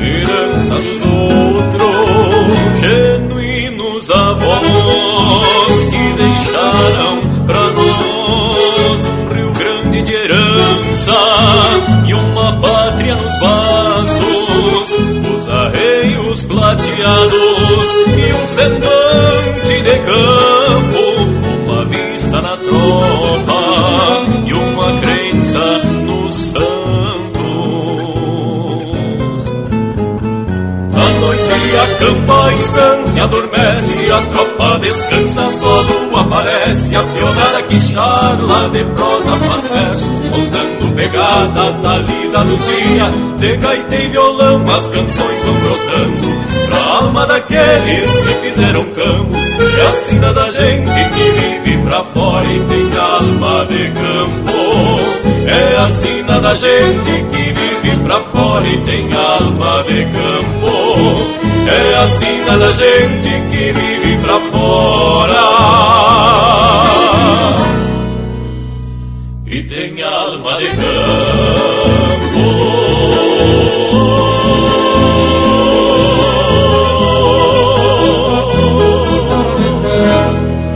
[0.00, 11.16] herança dos outros, genuínos avós que deixaram pra nós um Rio Grande de herança
[12.06, 13.63] e uma pátria nos bastos,
[32.04, 38.68] acampa a estância, adormece, a tropa descansa, só a lua aparece, a pionada que charla
[38.70, 44.86] de prosa faz versos, contando pegadas da lida do dia, de gaita e violão as
[44.88, 51.70] canções vão brotando, pra alma daqueles que fizeram campos, é a sina da gente que
[51.70, 54.54] vive pra fora e tem alma de campo,
[55.46, 60.63] é a sina da gente que vive pra fora e tem alma de campo.
[61.66, 65.44] É a sina da gente que vive pra fora
[69.46, 72.04] e tem alma de campo.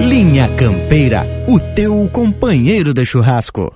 [0.00, 3.74] Linha Campeira, o teu companheiro de churrasco.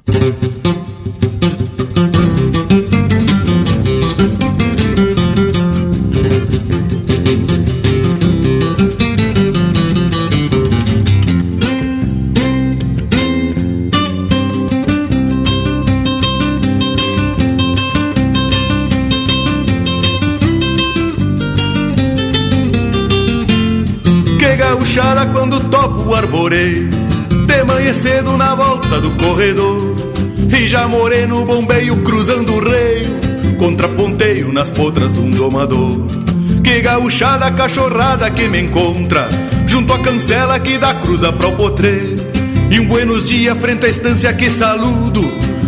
[29.33, 29.97] Corredor.
[30.55, 33.17] E já morei no bombeio cruzando o reio
[33.57, 36.07] Contraponteio nas potras de um domador.
[36.63, 39.29] Que gauchada cachorrada que me encontra
[39.67, 42.17] Junto à cancela que dá cruza para o potreiro
[42.71, 45.23] E um buenos dias frente à estância que saludo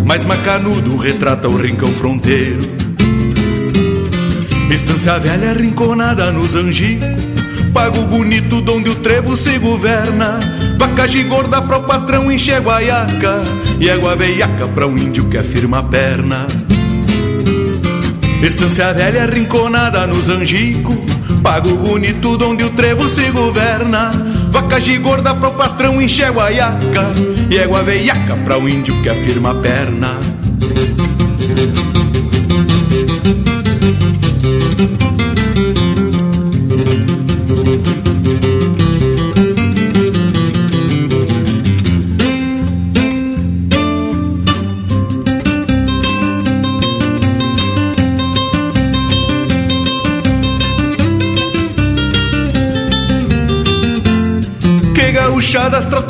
[0.04, 2.60] Mas macanudo retrata o rincão fronteiro.
[4.70, 7.08] Estância velha rinconada nos angicos
[7.72, 10.38] Pago bonito donde o trevo se governa
[10.86, 13.42] Vaca gorda pro patrão enche guaiaca
[13.80, 16.46] E égua veiaca pra um índio que afirma a perna.
[18.42, 20.98] Estância velha rinconada nos angicos
[21.42, 24.10] Pago bonito donde o trevo se governa.
[24.50, 27.12] Vaca gorda pro patrão enche guaiaca
[27.50, 30.18] E égua veiaca pra um índio que afirma a perna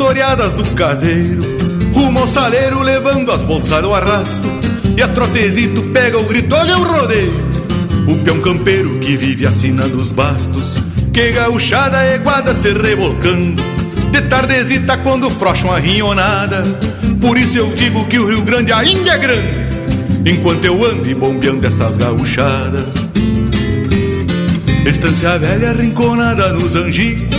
[0.05, 1.43] tratoreadas do caseiro
[1.95, 4.47] Rumo ao saleiro levando as bolsas no arrasto
[4.95, 7.33] E a trotezito pega o grito, olha o rodeio!
[8.07, 10.77] O peão campeiro que vive a sina dos bastos
[11.11, 13.63] Que gauchada eguada se revolcando
[14.11, 16.63] De tardezita quando frocham a rinhonada.
[17.21, 19.65] Por isso eu digo que o Rio Grande ainda é grande
[20.27, 22.95] Enquanto eu ando bombeando estas gauchadas.
[24.87, 27.34] Estância velha rinconada nos angicos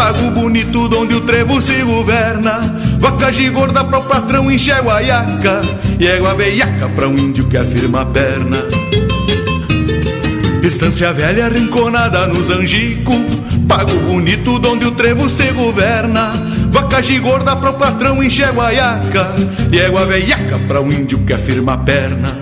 [0.00, 2.74] Pago bonito onde o trevo se governa.
[2.98, 5.60] Vaca gorda pro patrão enche guaiaca
[5.98, 8.64] E égua veiaca pra um índio que afirma a perna.
[10.62, 13.20] Estância velha rinconada nos angicos
[13.68, 16.32] Pago bonito onde o trevo se governa.
[16.70, 19.34] Vaca gorda pro patrão enche guaiaca
[19.70, 22.39] E égua veiaca pra um índio que afirma a perna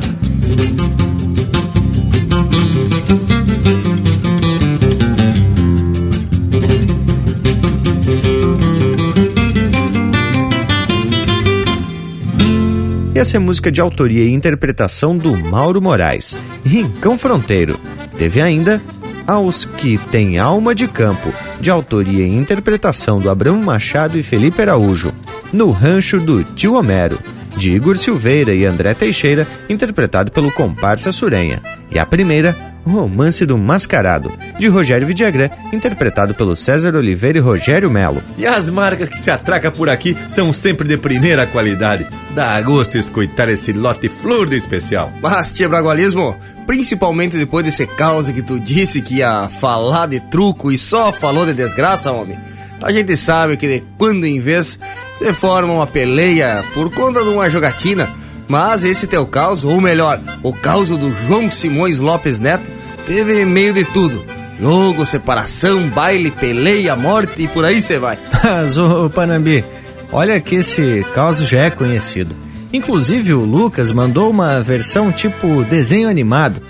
[13.19, 17.77] essa é música de autoria e interpretação do Mauro Moraes, Rincão Fronteiro.
[18.17, 18.81] Teve ainda
[19.27, 24.63] Aos Que Tem Alma de Campo, de autoria e interpretação do Abrão Machado e Felipe
[24.63, 25.13] Araújo,
[25.53, 27.19] No Rancho do Tio Homero,
[27.57, 31.61] de Igor Silveira e André Teixeira, interpretado pelo comparsa Surenha.
[31.91, 32.55] E a primeira,
[32.85, 38.23] Romance do Mascarado, de Rogério Vidagrã, interpretado pelo César Oliveira e Rogério Melo.
[38.37, 42.07] E as marcas que se atraca por aqui são sempre de primeira qualidade.
[42.35, 45.13] Dá gosto escutar esse lote flor de especial.
[45.21, 50.71] Mas, tia Bragualismo, principalmente depois desse caos que tu disse que ia falar de truco
[50.71, 52.39] e só falou de desgraça, homem.
[52.81, 54.79] A gente sabe que de quando em vez
[55.17, 58.09] você forma uma peleia por conta de uma jogatina,
[58.49, 62.65] mas esse teu caos, ou melhor, o caos do João Simões Lopes Neto,
[63.07, 64.25] teve meio de tudo.
[64.61, 68.19] Jogo, separação, baile, peleia, morte e por aí você vai.
[68.43, 69.65] Mas, ô Panambi,
[70.11, 72.35] olha que esse caos já é conhecido.
[72.73, 76.61] Inclusive o Lucas mandou uma versão tipo desenho animado.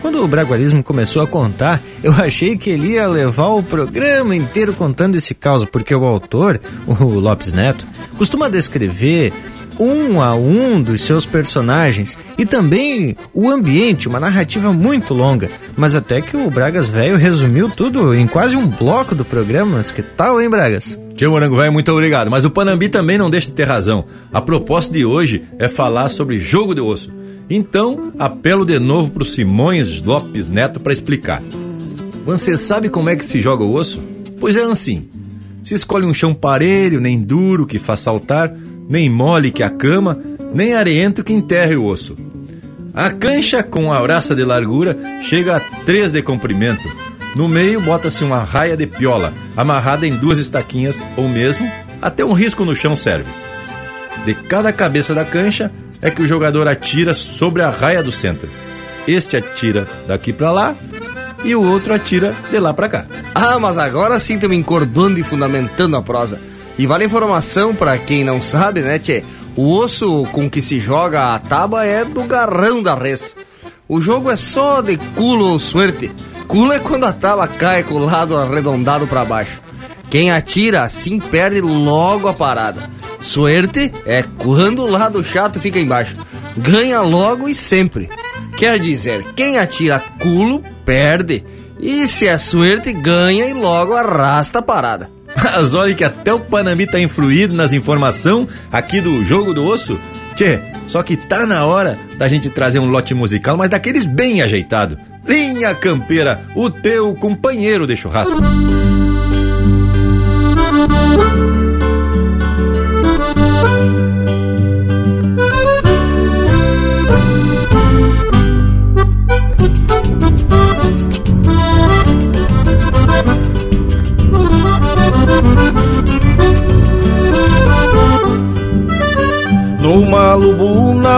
[0.00, 4.72] Quando o Bragualismo começou a contar, eu achei que ele ia levar o programa inteiro
[4.72, 9.32] contando esse caos, porque o autor, o Lopes Neto, costuma descrever
[9.80, 15.50] um a um dos seus personagens e também o ambiente, uma narrativa muito longa.
[15.76, 19.78] Mas até que o Bragas Velho resumiu tudo em quase um bloco do programa.
[19.78, 20.98] Mas que tal, hein, Bragas?
[21.16, 22.30] Tio Morango Velho, muito obrigado.
[22.30, 24.04] Mas o Panambi também não deixa de ter razão.
[24.32, 27.12] A proposta de hoje é falar sobre jogo de osso.
[27.48, 31.42] Então, apelo de novo para o Simões Lopes Neto para explicar.
[32.24, 34.00] Você sabe como é que se joga o osso?
[34.38, 35.08] Pois é assim.
[35.62, 38.54] Se escolhe um chão parelho, nem duro que faz saltar,
[38.90, 40.18] nem mole que a cama,
[40.52, 42.16] nem areento que enterre o osso.
[42.92, 46.90] A cancha com a braça de largura chega a 3 de comprimento.
[47.36, 51.70] No meio bota-se uma raia de piola, amarrada em duas estaquinhas ou mesmo
[52.02, 53.30] até um risco no chão serve.
[54.26, 55.70] De cada cabeça da cancha
[56.02, 58.48] é que o jogador atira sobre a raia do centro.
[59.06, 60.74] Este atira daqui para lá
[61.44, 63.06] e o outro atira de lá para cá.
[63.32, 66.40] Ah, mas agora sim estamos encordando e fundamentando a prosa.
[66.78, 69.22] E vale a informação para quem não sabe, né, tchê?
[69.56, 73.36] O osso com que se joga a tábua é do garrão da res.
[73.88, 76.10] O jogo é só de culo ou suerte.
[76.46, 79.60] Culo é quando a tábua cai com o lado arredondado para baixo.
[80.08, 82.88] Quem atira assim perde logo a parada.
[83.20, 86.16] Suerte é quando o lado chato fica embaixo.
[86.56, 88.08] Ganha logo e sempre.
[88.56, 91.44] Quer dizer, quem atira culo perde.
[91.78, 95.10] E se é suerte, ganha e logo arrasta a parada.
[95.42, 99.98] Mas olha que até o Panambi tá influído nas informações aqui do Jogo do Osso.
[100.34, 104.42] Tchê, só que tá na hora da gente trazer um lote musical, mas daqueles bem
[104.42, 104.98] ajeitado.
[105.26, 108.40] Linha Campeira, o teu companheiro de churrasco.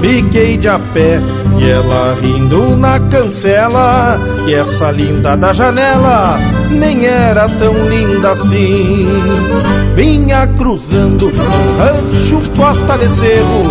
[0.00, 1.20] Fiquei de a pé
[1.58, 4.18] e ela rindo na cancela.
[4.46, 6.38] E essa linda da janela
[6.70, 9.08] nem era tão linda assim.
[9.94, 13.62] Vinha cruzando um rancho Costa de Cerro,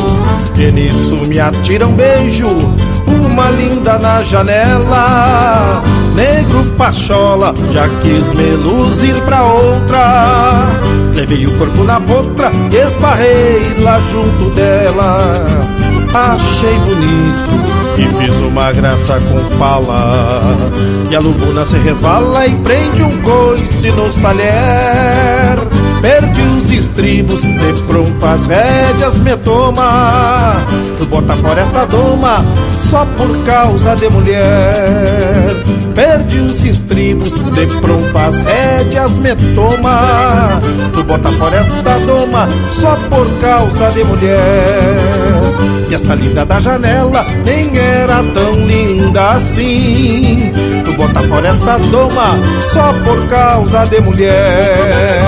[0.58, 2.46] e nisso me atira um beijo.
[3.08, 5.82] Uma linda na janela,
[6.14, 10.66] negro pachola, já quis me luzir pra outra.
[11.16, 15.46] Levei o corpo na boca e esbarrei lá junto dela.
[16.14, 20.42] Achei bonito e fiz uma graça com pala.
[21.10, 25.58] E a lubuna se resvala e prende um coice nos talher.
[26.02, 30.56] Perdi os estribos, de pronto as rédeas me toma.
[31.10, 32.46] Bota fora esta doma,
[32.78, 35.56] só por causa de mulher.
[35.96, 40.62] Perdi os estribos, de pronto as rédeas me toma.
[40.94, 42.48] Tu bota fora esta doma,
[42.80, 45.39] só por causa de mulher.
[45.90, 50.52] E esta linda da janela nem era tão linda assim.
[50.86, 52.38] Tu bota fora esta doma,
[52.68, 55.20] só por causa de mulher.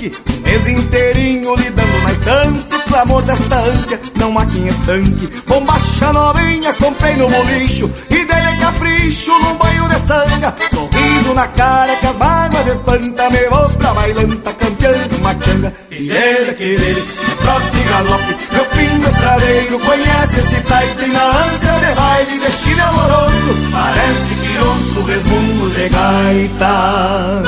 [0.00, 2.78] O palanque Um mês inteirinho lidando na estância.
[2.78, 5.28] O clamor desta ânsia não há quem estanque.
[5.46, 7.90] Bombacha novinha comprei no bolicho.
[8.08, 10.54] E dele capricho num banho de sanga.
[10.70, 13.30] Sorriso na cara que as mágoas espanta.
[13.30, 15.74] Me vou pra bailanta campeando uma changa.
[15.90, 17.04] E dele que dele,
[17.42, 18.36] trote e galope.
[18.52, 24.58] Meu pingo estradeiro conhece esse taite Na ânsia de baile de chile amoroso Parece que
[24.58, 27.42] ouço resmungo de gaita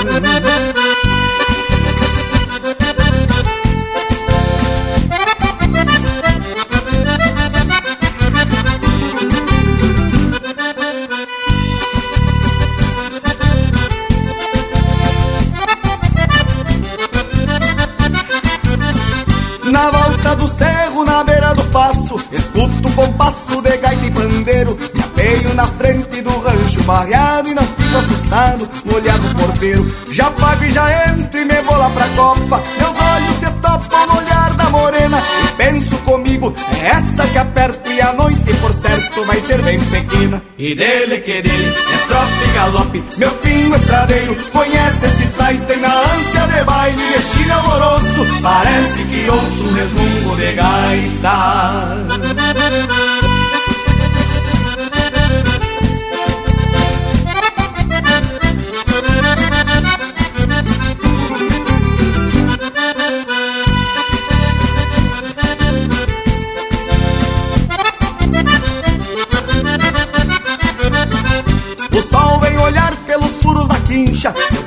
[24.42, 29.86] Me apeio na frente do rancho barreado E não fico assustado no olhar do porteiro.
[30.10, 32.60] Já pago e já entro e me vou lá pra copa.
[32.78, 37.88] Meus olhos se topam no olhar da morena E penso comigo, é essa que aperto
[37.88, 40.42] E a noite por certo vai ser bem pequena.
[40.58, 45.76] E dele que dele, é trote e galope Meu pingo estradeiro conhece esse taita E
[45.80, 51.32] na ânsia de baile, destino amoroso Parece que ouço um resmungo de gaita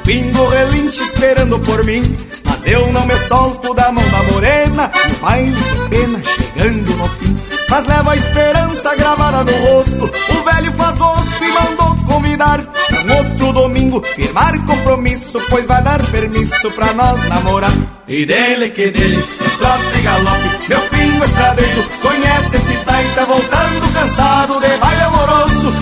[0.05, 2.03] pingo relinche esperando por mim.
[2.45, 6.95] Mas eu não me solto da mão da morena E o baile de pena chegando
[6.95, 7.37] no fim.
[7.67, 10.05] Mas levo a esperança gravada no rosto.
[10.05, 14.03] O velho faz gosto e mandou convidar Pra um outro domingo.
[14.15, 17.73] Firmar compromisso Pois vai dar permisso pra nós namorar.
[18.07, 21.83] E dele que dele, é trote e galope Meu pingo estradeiro.
[22.01, 25.04] Conhece esse taita Voltando cansado de baile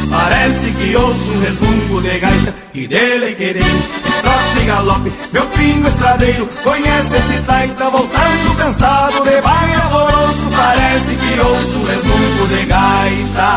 [0.10, 5.14] Parece que ouço um resmungo de gaita E dele que dele, é trote e galope
[5.32, 11.86] Meu pingo estradeiro conhece esse taita Voltando cansado de baile amoroso Parece que ouço um
[11.86, 13.54] resmungo de gaita.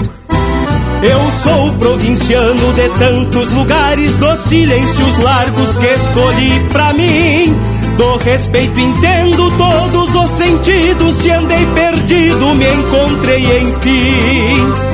[1.03, 7.55] Eu sou provinciano de tantos lugares, dos silêncios largos que escolhi pra mim.
[7.97, 14.91] Do respeito entendo todos os sentidos, se andei perdido, me encontrei enfim.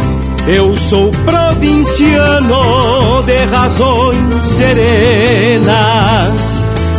[0.48, 5.74] Eu sou provinciano de razões serenas,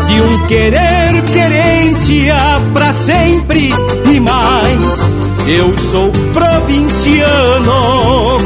[0.06, 2.36] de um querer querência
[2.74, 3.72] pra sempre
[4.12, 5.27] e mais.
[5.48, 7.72] Eu sou provinciano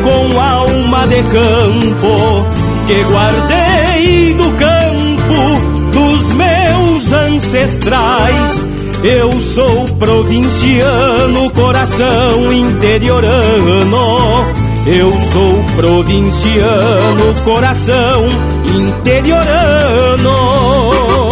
[0.05, 2.47] com alma de campo
[2.87, 5.61] que guardei do campo
[5.93, 8.69] dos meus ancestrais.
[9.03, 14.47] Eu sou provinciano, coração interiorano.
[14.87, 18.29] Eu sou provinciano, coração
[18.77, 21.32] interiorano.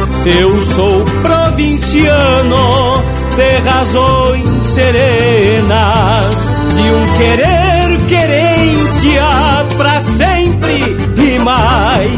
[0.23, 3.03] Eu sou provinciano
[3.35, 6.35] de razões serenas,
[6.75, 7.71] de um querer
[8.07, 12.11] querência pra sempre e mais.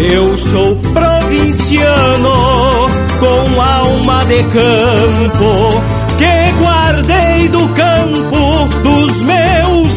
[0.00, 2.30] Eu sou provinciano
[3.18, 5.82] com alma de campo
[6.16, 9.79] que guardei do campo dos meus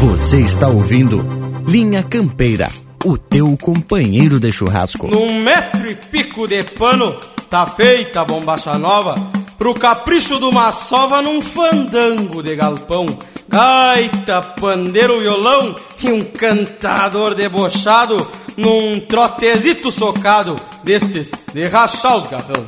[0.00, 1.20] Você está ouvindo
[1.66, 2.70] Linha Campeira,
[3.04, 5.06] o teu companheiro de churrasco.
[5.06, 7.20] Num metro e pico de pano,
[7.50, 9.14] tá feita a bombacha nova,
[9.58, 13.04] pro capricho de uma sova num fandango de galpão.
[13.46, 18.26] Gaita, pandeiro, violão e um cantador debochado
[18.56, 22.64] num trotezito socado destes de rachar os garrão.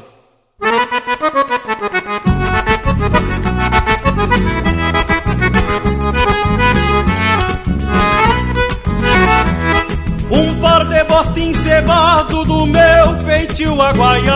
[10.72, 14.32] Par de bota encebado do meu feitio a guaiaca.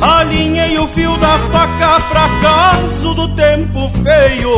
[0.00, 4.56] Alinhei o fio da faca pra caso do tempo feio.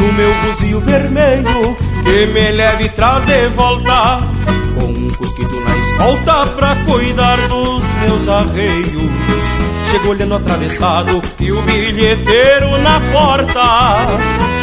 [0.00, 4.20] No meu buzio vermelho que me leve traz de volta
[4.78, 9.55] Com um cusquito na escolta pra cuidar dos meus arreios
[9.90, 14.06] Chego olhando atravessado e o bilheteiro na porta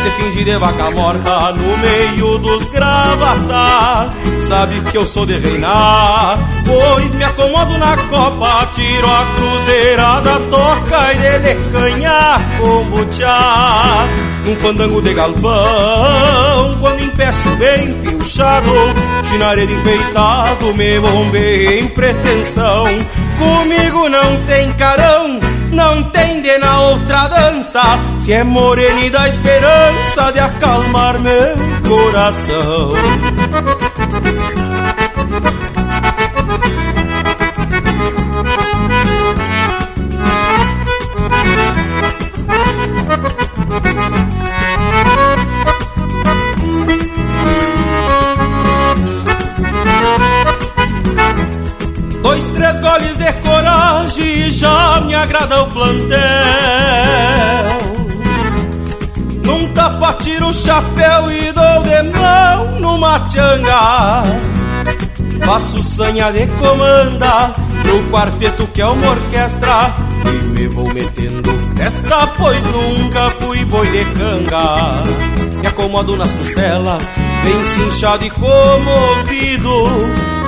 [0.03, 4.09] Se finge de vaca morta no meio dos gravata
[4.47, 11.13] Sabe que eu sou de reinar Pois me acomodo na copa Tiro a cruzeirada, toca
[11.13, 14.07] e dele canha como tchá
[14.45, 16.77] num fandango de galpão.
[16.79, 18.71] Quando empeço bem pilchado,
[19.29, 22.85] chinaredo enfeitado, me bombei em pretensão.
[23.37, 25.12] Comigo não tem carão,
[25.71, 27.81] não tem de na outra dança.
[28.19, 31.55] Se é morena e dá esperança de acalmar meu
[31.87, 32.93] coração.
[52.23, 56.17] Dois, três goles de coragem e já me agrada o plantel.
[59.45, 64.23] Num tapa tiro o chapéu e dou de mão numa tchanga.
[65.45, 67.53] Faço sanha de comanda
[67.85, 69.93] no quarteto que é uma orquestra
[70.25, 75.03] E me vou metendo festa, pois nunca fui boi de canga
[75.59, 77.03] Me acomodo nas costelas,
[77.43, 79.83] bem cinchado e comovido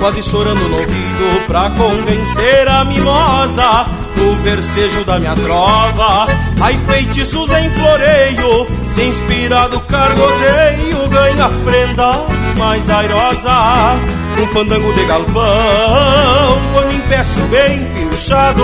[0.05, 6.27] Quase chorando no ouvido pra convencer a mimosa No versejo da minha trova.
[6.61, 12.23] Ai feitiços em floreio Se inspirado cargozeio Ganha prenda
[12.55, 13.95] mais airosa.
[14.39, 18.63] Um fandango de galpão Quando empeço bem pilchado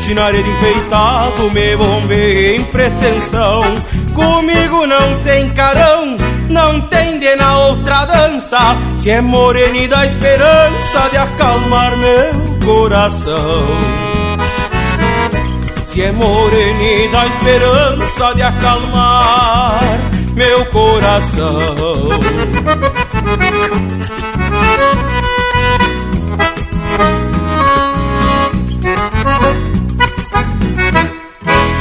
[0.00, 3.62] Chinaredo enfeitado Me bombei em pretensão.
[4.12, 6.19] Comigo não tem carão
[6.50, 8.58] Não tem de na outra dança.
[8.96, 13.64] Se é morena e dá esperança De acalmar meu coração.
[15.84, 19.80] Se é morena e dá esperança De acalmar
[20.34, 21.60] meu coração.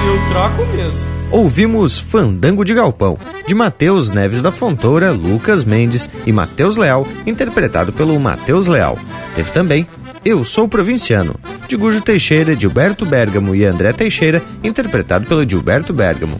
[0.06, 1.19] Eu traco mesmo.
[1.32, 7.94] Ouvimos Fandango de Galpão, de Matheus Neves da Fontoura, Lucas Mendes e Matheus Leal, interpretado
[7.94, 8.98] pelo Matheus Leal.
[9.36, 9.88] Teve também
[10.26, 11.36] Eu Sou Provinciano,
[11.68, 16.38] de Gujo Teixeira, Gilberto Bergamo e André Teixeira, interpretado pelo Gilberto Bergamo.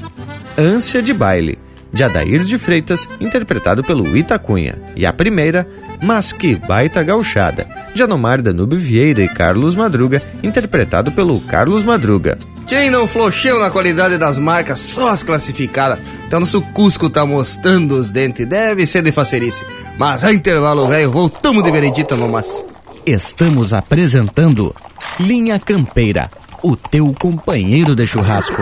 [0.58, 1.60] Ânsia de Baile,
[1.94, 4.76] de Adair de Freitas, interpretado pelo Itacunha.
[4.96, 5.68] E a primeira,
[6.02, 12.38] Mas Que Baita Gauchada, de Anomar Danube Vieira e Carlos Madruga, interpretado pelo Carlos Madruga.
[12.68, 16.00] Quem não flocheu na qualidade das marcas, só as classificadas.
[16.28, 19.66] Então nosso Cusco tá mostrando os dentes, deve ser de facerice.
[19.98, 22.64] Mas a intervalo, velho, voltamos de veredita mas.
[23.06, 24.76] Estamos apresentando
[25.20, 26.30] Linha Campeira,
[26.62, 28.62] o teu companheiro de churrasco.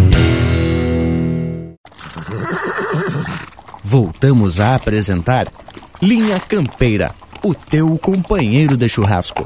[3.91, 5.47] Voltamos a apresentar
[6.01, 7.11] Linha Campeira,
[7.43, 9.45] o teu companheiro de churrasco.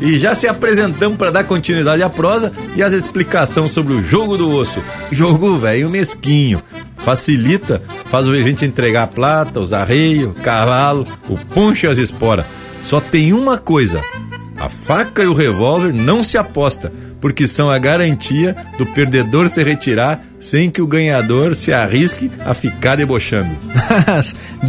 [0.00, 4.38] E já se apresentamos para dar continuidade à prosa e as explicações sobre o jogo
[4.38, 4.82] do osso.
[5.12, 6.62] Jogo velho mesquinho.
[6.96, 12.46] Facilita, faz o gente entregar a plata, os arreios, cavalo, o poncho e as esporas.
[12.82, 14.00] Só tem uma coisa:
[14.58, 19.62] a faca e o revólver não se aposta, porque são a garantia do perdedor se
[19.62, 23.50] retirar sem que o ganhador se arrisque a ficar debochando.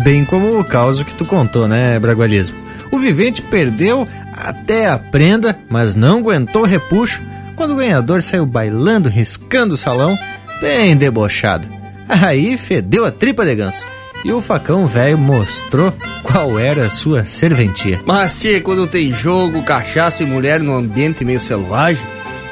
[0.03, 2.57] Bem como o caso que tu contou, né, Bragualismo?
[2.91, 7.21] O vivente perdeu até a prenda, mas não aguentou repuxo
[7.55, 10.17] quando o ganhador saiu bailando, riscando o salão,
[10.59, 11.67] bem debochado.
[12.07, 13.85] Aí fedeu a tripa de ganso.
[14.23, 15.91] E o facão velho mostrou
[16.21, 17.99] qual era a sua serventia.
[18.05, 22.03] Mas se quando tem jogo, cachaça e mulher num ambiente meio selvagem,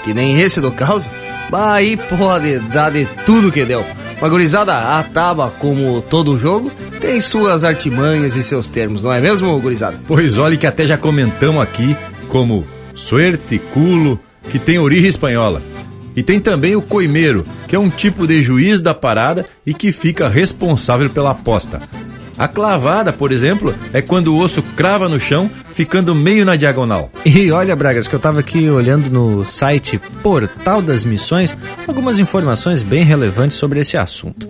[0.04, 1.10] que nem esse do caos,
[1.52, 3.84] aí pode dar de tudo que deu.
[4.20, 6.70] Uma gurizada, a taba, como todo jogo,
[7.00, 10.00] tem suas artimanhas e seus termos, não é mesmo, gurizada?
[10.08, 11.96] Pois olhe que até já comentamos aqui
[12.28, 14.20] como suerte, culo,
[14.50, 15.62] que tem origem espanhola.
[16.16, 19.92] E tem também o coimeiro, que é um tipo de juiz da parada e que
[19.92, 21.80] fica responsável pela aposta.
[22.40, 27.12] A clavada, por exemplo, é quando o osso crava no chão, ficando meio na diagonal.
[27.26, 32.82] E olha, Bragas, que eu tava aqui olhando no site Portal das Missões algumas informações
[32.82, 34.48] bem relevantes sobre esse assunto.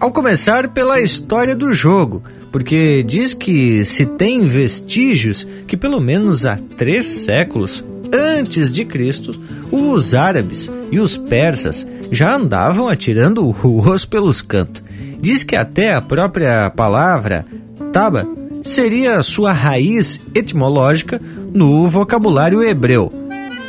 [0.00, 6.44] Ao começar pela história do jogo, porque diz que se tem vestígios que pelo menos
[6.44, 9.40] há três séculos antes de Cristo,
[9.70, 14.82] os árabes e os persas já andavam atirando o osso pelos cantos.
[15.24, 17.46] Diz que até a própria palavra
[17.94, 18.28] taba
[18.62, 21.18] seria sua raiz etimológica
[21.50, 23.10] no vocabulário hebreu,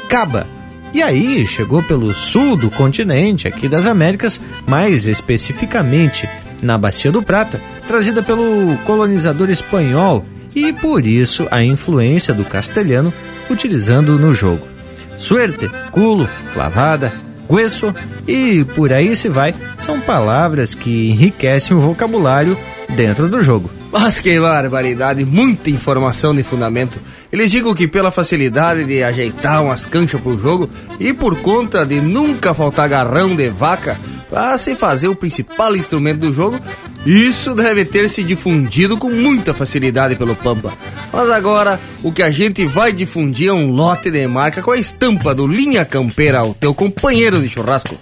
[0.10, 0.46] caba.
[0.94, 4.38] E aí chegou pelo sul do continente, aqui das Américas,
[4.68, 6.28] mais especificamente
[6.62, 13.14] na Bacia do Prata, trazida pelo colonizador espanhol e por isso a influência do castelhano
[13.50, 14.68] utilizando no jogo.
[15.16, 17.14] Suerte, culo, clavada,
[17.50, 17.94] gueso
[18.28, 22.58] e por aí se vai, são palavras que enriquecem o vocabulário
[22.96, 23.70] dentro do jogo.
[23.92, 27.00] Mas que barbaridade, muita informação de fundamento.
[27.32, 30.70] Eles digam que pela facilidade de ajeitar umas canchas pro jogo
[31.00, 33.98] e por conta de nunca faltar garrão de vaca
[34.30, 36.60] para se fazer o principal instrumento do jogo,
[37.06, 40.74] isso deve ter se difundido com muita facilidade pelo Pampa.
[41.12, 44.78] Mas agora, o que a gente vai difundir é um lote de marca com a
[44.78, 47.96] estampa do Linha Campeira, o teu companheiro de churrasco.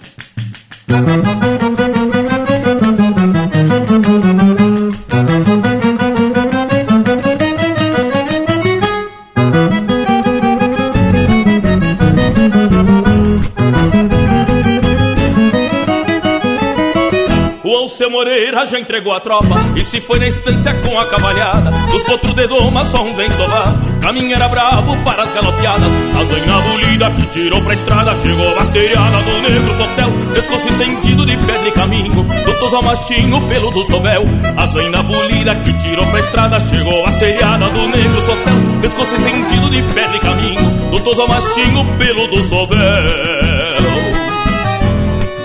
[18.24, 21.70] Moreira já entregou a tropa E se foi na estância com a cavalhada.
[21.70, 23.74] Dos potros de doma só um vem sovar.
[24.00, 29.18] Caminho era bravo para as galopeadas A zoina bolida que tirou pra estrada Chegou basteriada
[29.18, 30.10] do negro sotel.
[30.32, 34.24] Pescoço estendido de pedra e caminho Do toso machinho pelo do sovel.
[34.56, 38.54] A zoina bolida que tirou pra estrada Chegou basteriada do negro sotel.
[38.80, 42.78] Pescoço estendido de pedra e caminho Do toso machinho pelo do sovel.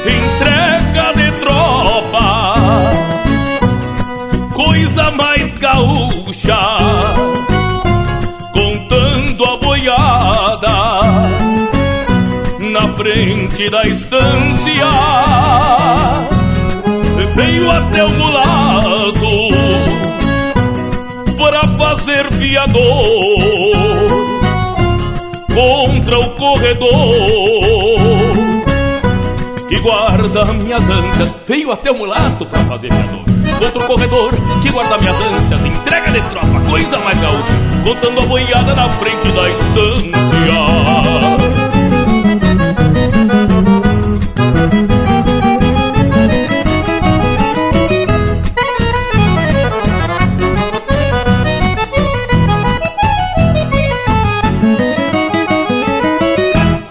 [0.05, 1.98] Entrega de tropa
[4.79, 6.57] coisa mais gaúcha,
[8.53, 11.01] contando a boiada
[12.59, 14.87] na frente da estância.
[17.35, 19.27] Veio até o mulato
[21.37, 22.81] para fazer fiador
[25.53, 26.89] contra o corredor
[29.67, 31.35] que guarda minhas ânsias.
[31.45, 34.31] Veio até o mulato para fazer fiador contra o corredor
[34.61, 35.63] que guarda minhas ânsias.
[35.63, 37.53] Entrega de tropa, coisa mais gaúcha,
[37.83, 40.88] contando a boiada na frente da estância.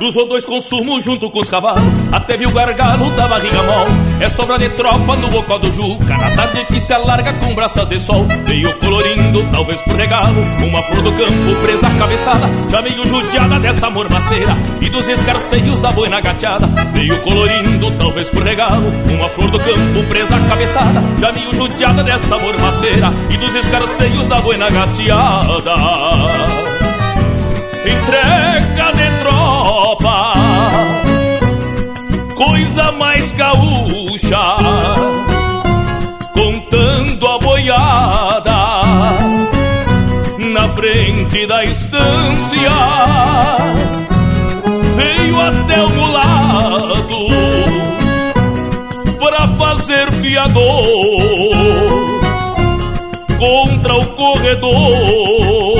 [0.08, 1.82] Cruzou dois consumos junto com os cavalos.
[2.10, 3.90] Até viu o gargalo da barriga mole.
[4.20, 7.86] É sobra de tropa no bocó do Juca Na tarde que se alarga com braças
[7.88, 12.50] de sol Veio colorindo, talvez por regalo Uma flor do campo presa à cabeçada.
[12.70, 16.66] Já meio judiada dessa mormaceira E dos escarceios da boina gateada.
[16.94, 21.02] Veio colorindo, talvez por regalo Uma flor do campo presa à cabeçada.
[21.20, 26.47] Já meio judiada dessa mormaceira E dos escarceios da boina gateada
[40.78, 42.70] frente da estância.
[44.94, 47.26] Veio até o mulato
[49.18, 50.62] para fazer fiador
[53.38, 55.78] contra o corredor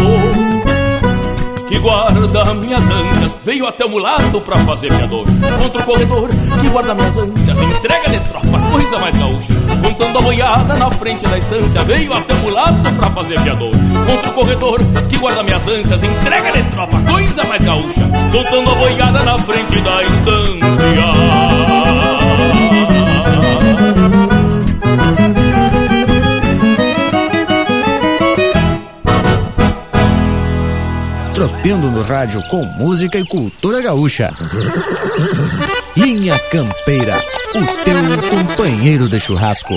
[1.69, 5.27] que guarda minhas ânsias Veio até o mulato pra fazer minha dor
[5.62, 6.29] Contra o corredor
[6.61, 9.57] que guarda minhas ânsias Entrega de tropa, coisa mais gaúcha
[9.99, 13.73] Contando a boiada na frente da estância Veio até o mulato pra fazer minha dor
[14.07, 18.75] Contra o corredor que guarda minhas ânsias Entrega de tropa, coisa mais gaúcha Contando a
[18.77, 20.89] boiada na frente da estância
[31.35, 34.33] tropeando no rádio com música e cultura gaúcha.
[35.99, 37.16] Linha Campeira,
[37.57, 37.97] o teu
[38.31, 39.75] companheiro de churrasco.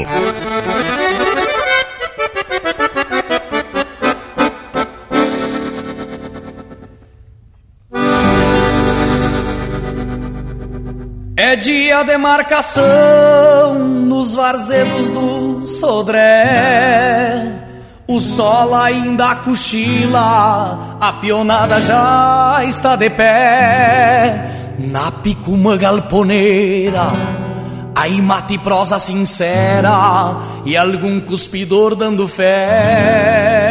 [11.35, 17.65] É dia de marcação nos varzedos do Sodré.
[18.07, 24.60] O sol ainda cochila, a pionada já está de pé.
[24.89, 27.11] Na picuma galponeira,
[27.95, 33.61] aí mate prosa sincera e algum cuspidor dando fé.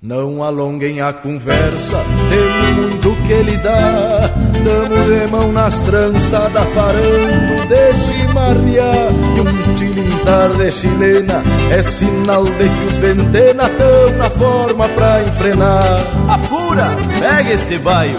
[0.00, 4.28] Não alonguem a conversa, tenho muito que ele dá.
[4.64, 9.12] Damos de mão nas trançadas, parando de chimarrear.
[9.36, 15.22] E um tilintar de chilena é sinal de que os ventena tão na forma pra
[15.22, 16.00] enfrenar.
[16.28, 16.88] Apura,
[17.20, 18.18] pega este baio,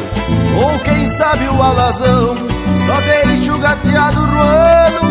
[0.64, 2.36] ou quem sabe o alazão.
[2.88, 5.11] Só deixa o gateado roando,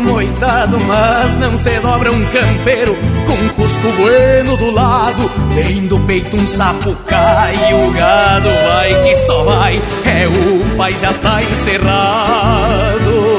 [0.00, 2.96] Xircal amoitado Mas não se dobra um campeiro
[3.26, 5.30] Com cusco bueno do lado.
[5.54, 10.94] Vem do peito um sapo cai O gado vai que só vai É o pai
[10.94, 13.29] já está encerrado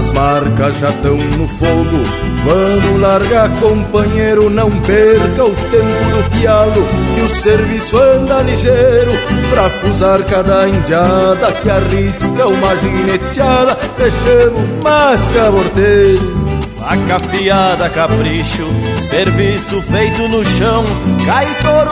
[0.00, 1.98] as marcas já estão no fogo.
[2.44, 9.12] Vamos largar, companheiro, não perca o tempo do pialo, que o serviço anda ligeiro
[9.50, 16.40] pra fusar cada indiada que arrisca uma gineteada, deixando mais caborteiro.
[16.78, 18.66] Faca afiada, capricho,
[19.06, 20.82] serviço feito no chão.
[21.26, 21.46] Cai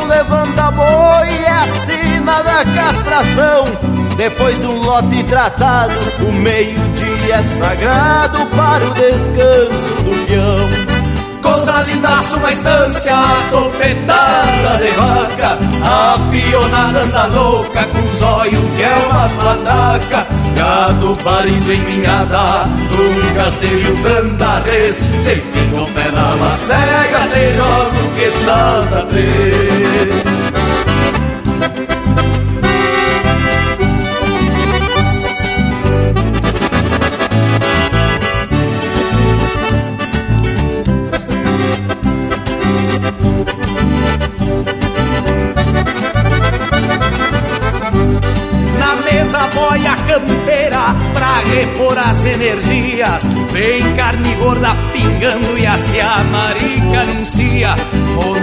[0.09, 3.98] levanta boi, é a da castração.
[4.19, 10.99] Depois do lote tratado, o meio-dia é sagrado para o descanso do peão.
[11.41, 13.15] Coisa lindaça, uma estância
[13.53, 20.27] topetada de vaca A pionada anda louca com os olhos que é umas pataca
[20.57, 27.29] Gado parido em minhada, nunca se viu tanta vez Se fica o pé na macega,
[27.33, 30.28] te jogo que salta três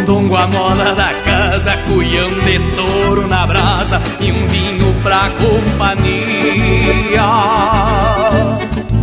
[0.06, 7.24] Mondongo a moda da casa, cuião de touro na brasa e um vinho pra companhia.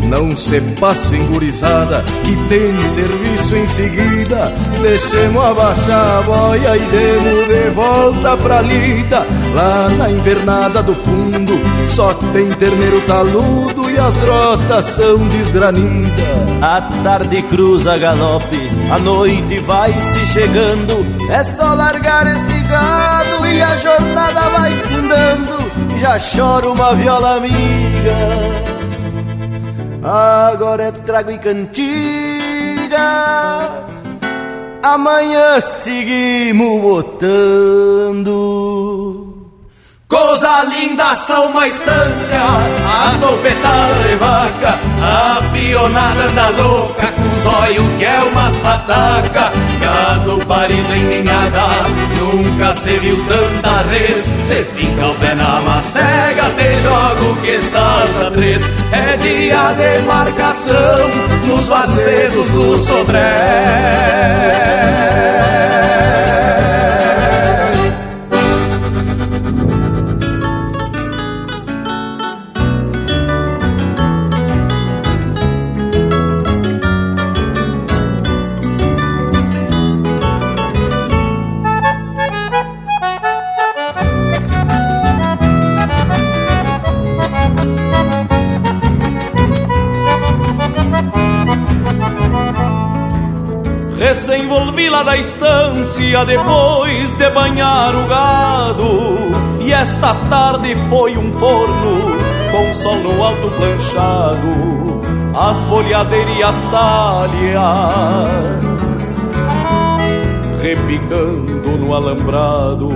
[0.04, 4.52] Não se passem gurizada, que tem serviço em seguida.
[4.80, 9.26] Deixemos abaixar a boia e demos de volta pra lida.
[9.56, 11.52] Lá na invernada do fundo,
[11.88, 16.12] só tem terneiro taludo e as grotas são desgranidas.
[16.60, 21.06] A tarde cruza galope, a noite vai se chegando.
[21.30, 25.52] É só largar este gado e a jornada vai findando.
[25.98, 28.16] Já chora uma viola amiga.
[30.02, 33.00] Agora é trago e cantiga.
[34.82, 38.32] Amanhã seguimos botando.
[40.12, 47.82] Coisa linda são uma estância, a topetada de vaca, a pionada da louca, com zóio
[47.96, 51.66] que é umas pataca, gado parido em ninhada,
[52.20, 58.30] nunca se viu tanta res, se fica o pé na macega, te jogo que salta
[58.32, 58.62] três,
[58.92, 61.08] é dia de marcação,
[61.46, 64.12] nos vazedos do Sodré.
[94.24, 99.18] Desenvolvi lá da estância depois de banhar o gado.
[99.60, 102.16] E esta tarde foi um forno
[102.52, 105.02] com sol no alto planchado,
[105.36, 108.28] as bolhadeiras e as talhas
[110.62, 112.90] repicando no alambrado.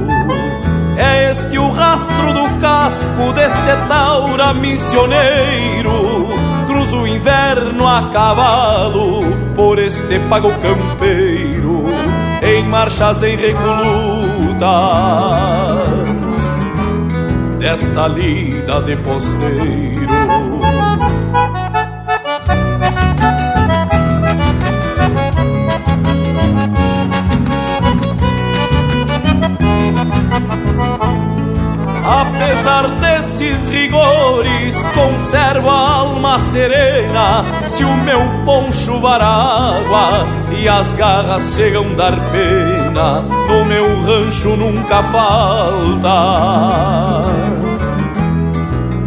[0.97, 6.15] É este o rastro do casco deste taura missioneiro
[6.86, 9.20] cruzo o inverno a cavalo
[9.54, 11.84] por este pago campeiro.
[12.42, 14.60] em marchas em recolutas
[17.58, 20.55] desta lida de posteiro.
[32.08, 37.44] Apesar desses rigores, conservo a alma serena.
[37.66, 40.24] Se o meu poncho água
[40.56, 46.06] e as garras chegam dar pena, no meu rancho nunca falta.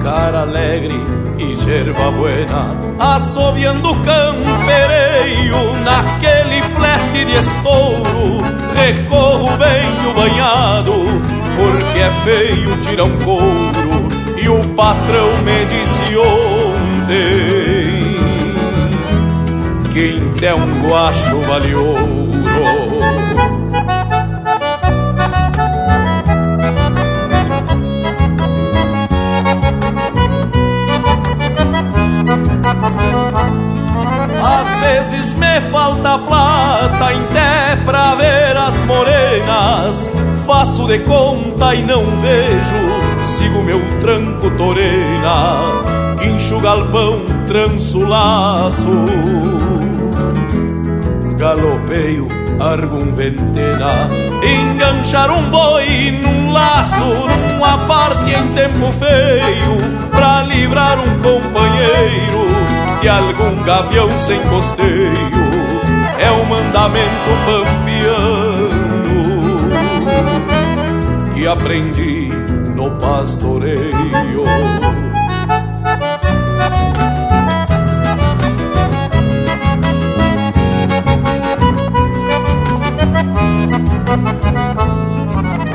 [0.03, 8.37] Cara alegre e gerva buena, assobiando campereio, naquele flete de estouro,
[8.75, 14.07] recorro bem o banhado porque é feio tirar um couro
[14.37, 17.49] e o patrão me disse ontem
[19.93, 22.28] quem tem um guacho vale ouro.
[35.71, 40.09] Falta plata até pra ver as morenas.
[40.45, 49.05] Faço de conta e não vejo, sigo meu tranco torena, guincho galpão, tranço laço,
[51.37, 52.27] galopeio,
[52.59, 54.09] argum ventena,
[54.43, 57.05] enganchar um boi num laço,
[57.53, 62.49] numa parte em tempo feio, pra livrar um companheiro
[63.01, 65.38] de algum gavião sem costeio,
[66.19, 68.89] é o mandamento pampiano
[71.33, 72.27] que aprendi
[72.75, 74.43] no pastoreio.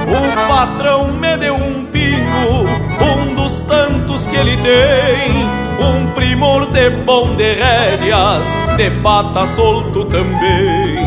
[0.06, 2.68] O patrão me deu um pingo,
[3.00, 5.63] um dos tantos que ele tem.
[5.84, 8.46] Um primor de bom de rédeas,
[8.76, 10.98] de pata solto também,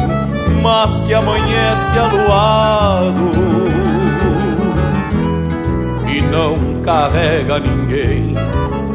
[0.61, 3.67] mas que amanhece aluado
[6.31, 8.33] não carrega ninguém.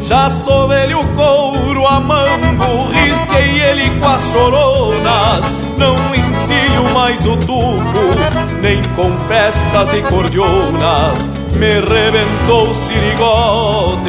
[0.00, 5.56] Já sou velho couro a mango, risquei ele com as choronas.
[5.78, 11.30] Não ensino mais o tufo, nem com festas e cordionas.
[11.56, 14.02] Me rebentou o sirigote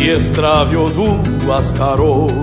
[0.00, 2.40] e extraviou duas caronas.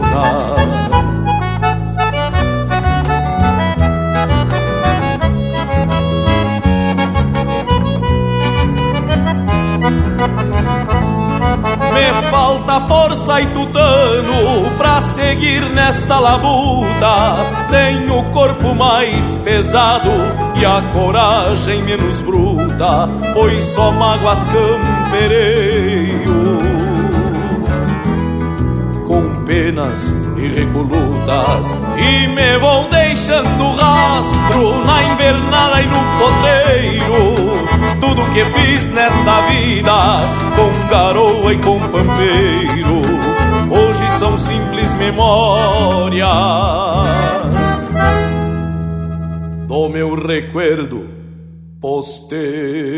[11.94, 17.38] Me falta força e tutano pra seguir nesta labuta.
[17.72, 20.12] Tenho o corpo mais pesado
[20.56, 25.87] e a coragem menos bruta, pois só mágoas campereio
[29.58, 37.38] penas e recolutas E me vou deixando rastro na invernada e no potreiro.
[38.00, 40.22] Tudo que fiz nesta vida
[40.56, 43.02] com garoa e com pampeiro
[43.72, 46.28] Hoje são simples memórias
[49.68, 51.10] Do meu recuerdo
[51.82, 52.97] posteiro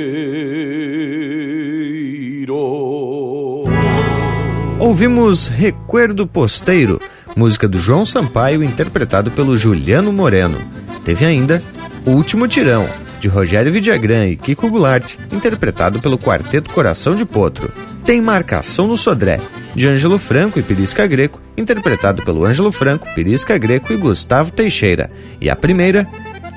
[4.89, 6.99] Ouvimos Recuerdo Posteiro,
[7.35, 10.57] música do João Sampaio, interpretado pelo Juliano Moreno.
[11.05, 11.61] Teve ainda
[12.07, 12.89] O Último Tirão,
[13.19, 17.71] de Rogério Vidagrã e Kiko Goulart, interpretado pelo Quarteto Coração de Potro.
[18.03, 19.39] Tem Marcação no Sodré,
[19.75, 25.11] de Ângelo Franco e Pirisca Greco, interpretado pelo Ângelo Franco, Pirisca Greco e Gustavo Teixeira.
[25.39, 26.07] E a primeira,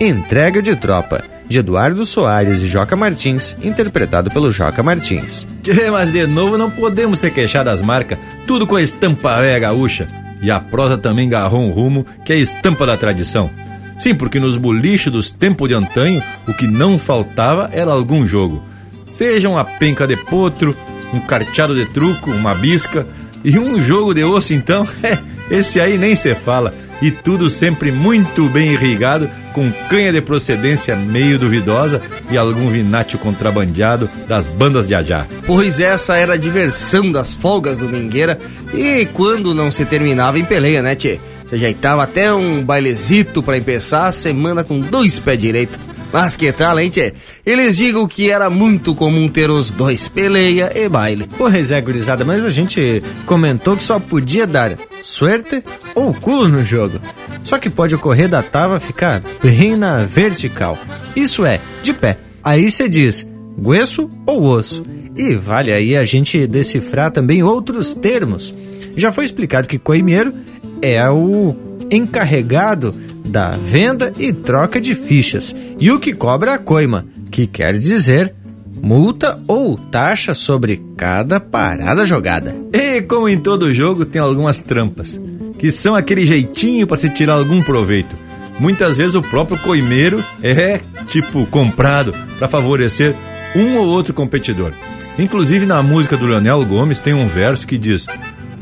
[0.00, 1.22] Entrega de Tropa,
[1.52, 5.46] de Eduardo Soares e Joca Martins, interpretado pelo Joca Martins.
[5.62, 9.58] Tchê, mas de novo não podemos se queixar das marcas, tudo com a estampa véia
[9.58, 10.08] gaúcha.
[10.40, 13.50] E a prosa também garrou um rumo que é a estampa da tradição.
[13.98, 18.62] Sim, porque nos bolichos dos tempos de antanho, o que não faltava era algum jogo.
[19.10, 20.74] Seja uma penca de potro,
[21.12, 23.06] um carteado de truco, uma bisca
[23.44, 25.18] e um jogo de osso, então, é,
[25.50, 26.74] esse aí nem se fala.
[27.00, 32.00] E tudo sempre muito bem irrigado, com canha de procedência meio duvidosa
[32.30, 35.26] e algum vinátio contrabandeado das bandas de Ajá.
[35.46, 38.38] Pois essa era a diversão das folgas do Mingueira
[38.74, 41.20] e quando não se terminava em peleia, né, tchê?
[41.48, 45.78] Se ajeitava até um bailezito para empezar a semana com dois pés direito.
[46.12, 47.14] Mas que tal, hein, tchê?
[47.44, 51.26] Eles digam que era muito comum ter os dois, peleia e baile.
[51.38, 55.64] Pois é, gurizada, mas a gente comentou que só podia dar suerte
[55.94, 57.00] ou culo no jogo.
[57.42, 60.78] Só que pode ocorrer da tava ficar bem na vertical.
[61.16, 62.18] Isso é, de pé.
[62.44, 63.26] Aí você diz
[63.58, 64.82] gueço ou osso.
[65.16, 68.54] E vale aí a gente decifrar também outros termos.
[68.96, 70.34] Já foi explicado que coimeiro
[70.80, 71.54] é o
[71.92, 72.94] encarregado
[73.24, 78.34] da venda e troca de fichas, e o que cobra a coima, que quer dizer
[78.82, 82.54] multa ou taxa sobre cada parada jogada.
[82.72, 85.20] E como em todo jogo, tem algumas trampas,
[85.56, 88.16] que são aquele jeitinho para se tirar algum proveito.
[88.58, 93.14] Muitas vezes o próprio coimeiro é, tipo, comprado para favorecer
[93.54, 94.72] um ou outro competidor.
[95.18, 98.06] Inclusive na música do Leonel Gomes tem um verso que diz: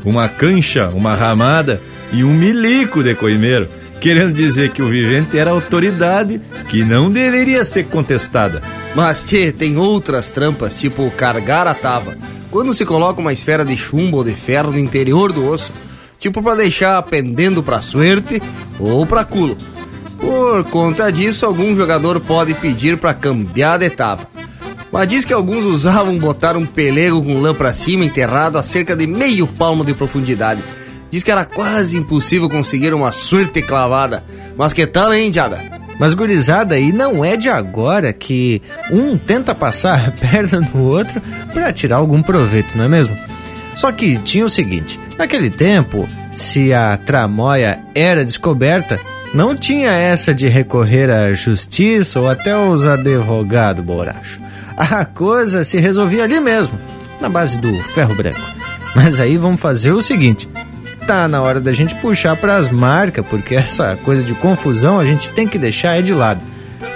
[0.03, 1.81] Uma cancha, uma ramada
[2.11, 3.69] e um milico de coimeiro,
[3.99, 8.61] querendo dizer que o vivente era autoridade que não deveria ser contestada.
[8.95, 12.17] Mas, tchê, tem outras trampas, tipo cargar a tava.
[12.49, 15.71] Quando se coloca uma esfera de chumbo ou de ferro no interior do osso,
[16.19, 18.41] tipo para deixar pendendo pra suerte
[18.79, 19.57] ou pra culo.
[20.19, 24.27] Por conta disso, algum jogador pode pedir para cambiar de tava.
[24.91, 28.95] Mas diz que alguns usavam botar um pelego com lã pra cima enterrado a cerca
[28.95, 30.61] de meio palmo de profundidade.
[31.11, 34.23] Diz que era quase impossível conseguir uma suerte clavada.
[34.57, 35.59] Mas que tal, hein, Jada?
[35.99, 41.21] Mas gurizada, e não é de agora que um tenta passar a perna no outro
[41.53, 43.15] para tirar algum proveito, não é mesmo?
[43.75, 48.99] Só que tinha o seguinte: naquele tempo, se a tramóia era descoberta,
[49.33, 54.41] não tinha essa de recorrer à justiça ou até aos advogados, Boracho
[54.89, 56.77] a coisa se resolvia ali mesmo,
[57.19, 58.41] na base do ferro branco.
[58.95, 60.47] Mas aí vamos fazer o seguinte:
[61.05, 65.05] tá na hora da gente puxar para as marcas, porque essa coisa de confusão a
[65.05, 66.41] gente tem que deixar é de lado.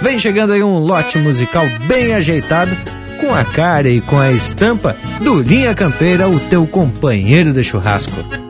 [0.02, 2.70] Vem chegando aí um lote musical bem ajeitado,
[3.20, 8.45] com a cara e com a estampa do Linha Campeira, o teu companheiro de churrasco.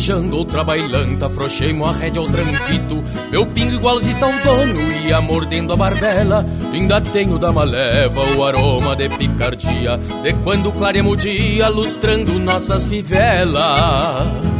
[0.00, 5.74] Farejando outra bailanta, afrouxei-mo a rédea ao tranquito Meu pingo igualzito ao dono, ia mordendo
[5.74, 6.46] a barbela.
[6.72, 12.88] Ainda tenho da maleva o aroma de picardia De quando claremos o dia, lustrando nossas
[12.88, 14.59] fivelas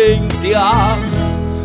[0.00, 0.96] tình xa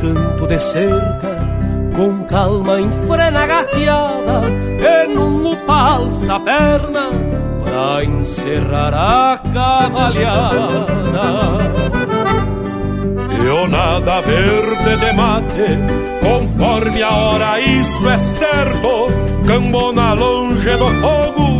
[0.00, 1.38] canto de cerca,
[1.96, 4.42] com calma enfrena gateada,
[4.78, 7.10] e num palça a perna,
[7.64, 11.04] pra encerrar a cavalhada
[13.68, 15.78] nada verde de mate,
[16.20, 19.08] conforme a hora, isso é certo.
[19.46, 21.58] Cambona longe do fogo,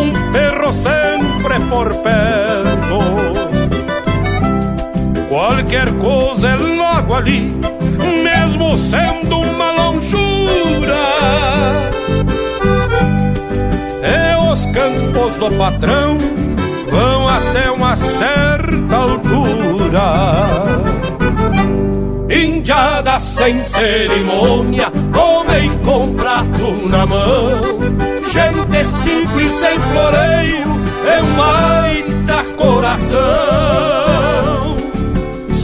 [0.00, 2.98] um perro sempre por perto.
[5.28, 7.54] Qualquer coisa é logo ali,
[8.76, 11.08] sendo uma longura.
[14.02, 16.18] E os campos do patrão
[16.90, 20.02] vão até uma certa altura.
[22.30, 27.48] Indiada sem cerimônia, homem com prato na mão.
[28.30, 30.66] Gente simples sem floreio,
[31.06, 34.57] é um baita coração.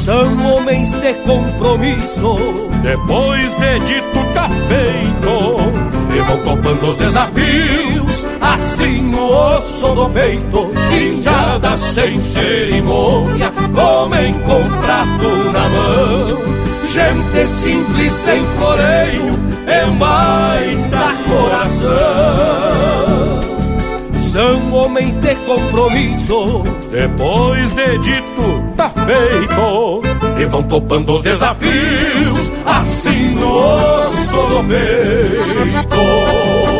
[0.04, 2.36] São homens de compromisso,
[2.82, 6.14] depois de dito tá feito.
[6.14, 10.70] E vão topando os desafios, assim no osso do peito.
[10.92, 16.54] Indiada sem cerimônia, homem com prato na mão
[16.94, 19.32] gente simples sem floreio
[19.66, 21.90] é um baita coração.
[24.16, 26.62] São homens de compromisso,
[26.92, 28.23] depois de dito
[28.84, 30.02] tá feito,
[30.38, 36.73] e vão topando os desafios, assim no osso do peito.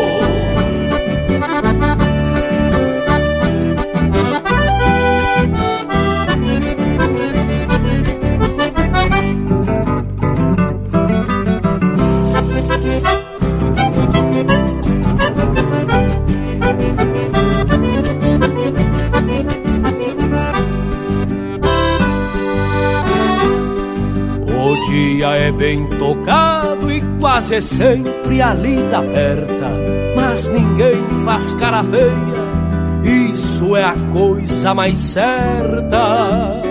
[25.15, 29.71] Dia é bem tocado e quase sempre a lida aperta,
[30.15, 36.61] mas ninguém faz cara feia, isso é a coisa mais certa.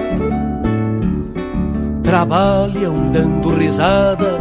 [2.02, 4.36] Trabalham dando risada,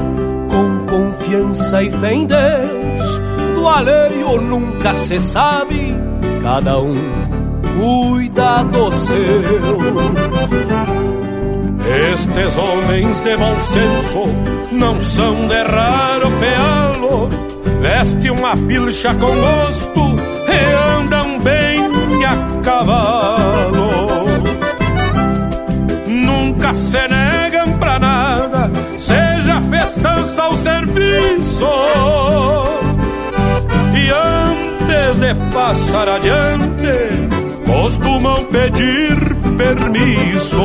[0.50, 3.22] com confiança e fé em Deus,
[3.56, 5.96] do alheio nunca se sabe,
[6.42, 6.94] cada um
[7.80, 10.93] cuida do seu.
[11.94, 14.26] Estes homens de bom senso
[14.72, 17.30] não são de raro pealo,
[17.82, 20.16] veste uma pilcha com gosto
[20.50, 21.84] e andam bem
[22.26, 24.26] a cavalo.
[26.08, 31.70] Nunca se negam pra nada, seja festança ou serviço.
[33.94, 37.30] E antes de passar adiante,
[37.68, 39.20] costumam pedir
[39.58, 40.58] permisso.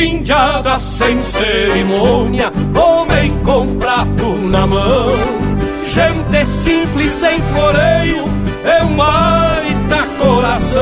[0.00, 5.14] Indiada sem cerimônia, homem com prato na mão,
[5.84, 8.24] gente simples sem floreio,
[8.64, 10.80] é um baita coração.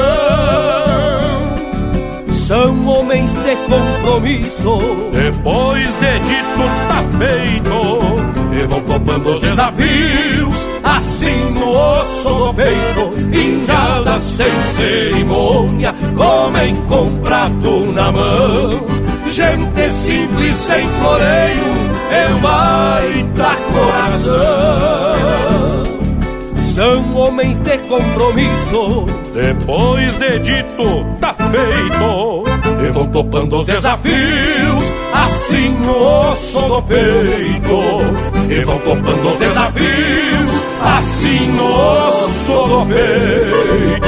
[2.31, 4.78] São homens de compromisso,
[5.12, 13.15] depois de dito tá feito e vão topando os desafios, assim no osso do peito,
[13.36, 19.07] injada sem cerimônia, comem com prato na mão.
[19.39, 21.65] Gente simples sem floreio,
[22.10, 24.35] é um baita coração.
[26.74, 32.44] São homens de compromisso, depois de dito tá feito,
[32.85, 37.78] e vão topando os desafios, assim no osso do peito
[38.51, 44.07] e vão topando os desafios, assim no osso do peito.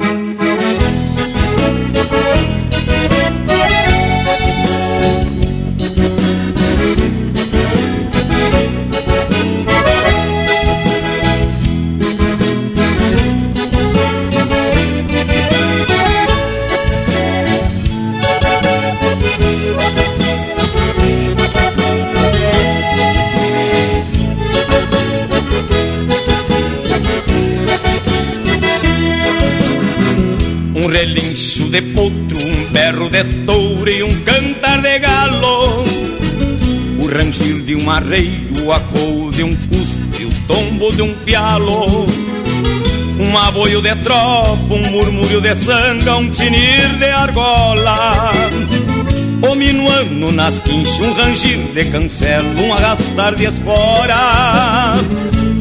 [31.71, 35.85] De potro, um berro de touro e um cantar de galo.
[36.99, 42.05] O rangir de um arreio, a cor de um custe, o tombo de um pialo.
[43.17, 48.31] Um aboio de tropa, um murmúrio de sanga, um tinir de argola.
[49.41, 54.95] O minuano nas quinchas, um rangir de cancelo, um arrastar de espora.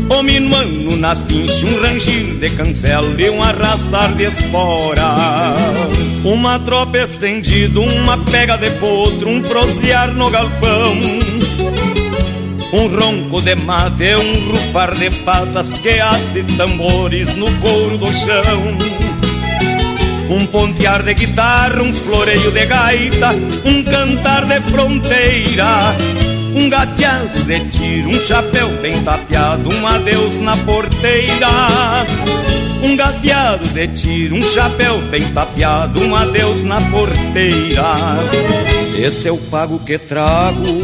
[0.08, 5.79] O minuano nas quinchas, um rangir de cancelo e um arrastar de espora.
[6.24, 10.98] Uma tropa estendida, uma pega de potro, um prosear no galpão.
[12.72, 18.78] Um ronco de mate, um rufar de patas que hace tambores no couro do chão.
[20.28, 23.30] Um pontear de guitarra, um floreio de gaita,
[23.64, 25.96] um cantar de fronteira.
[26.54, 31.48] Um gateado de tiro, um chapéu bem tapeado, um adeus na porteira.
[32.82, 37.94] Um gateado de tiro, um chapéu bem tapeado, um adeus na porteira.
[38.98, 40.82] Esse é o pago que trago,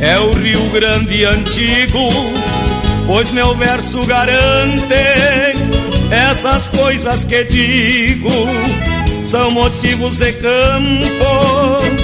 [0.00, 2.08] é o Rio Grande antigo,
[3.06, 4.94] pois meu verso garante
[6.10, 8.30] essas coisas que digo
[9.24, 12.03] são motivos de campo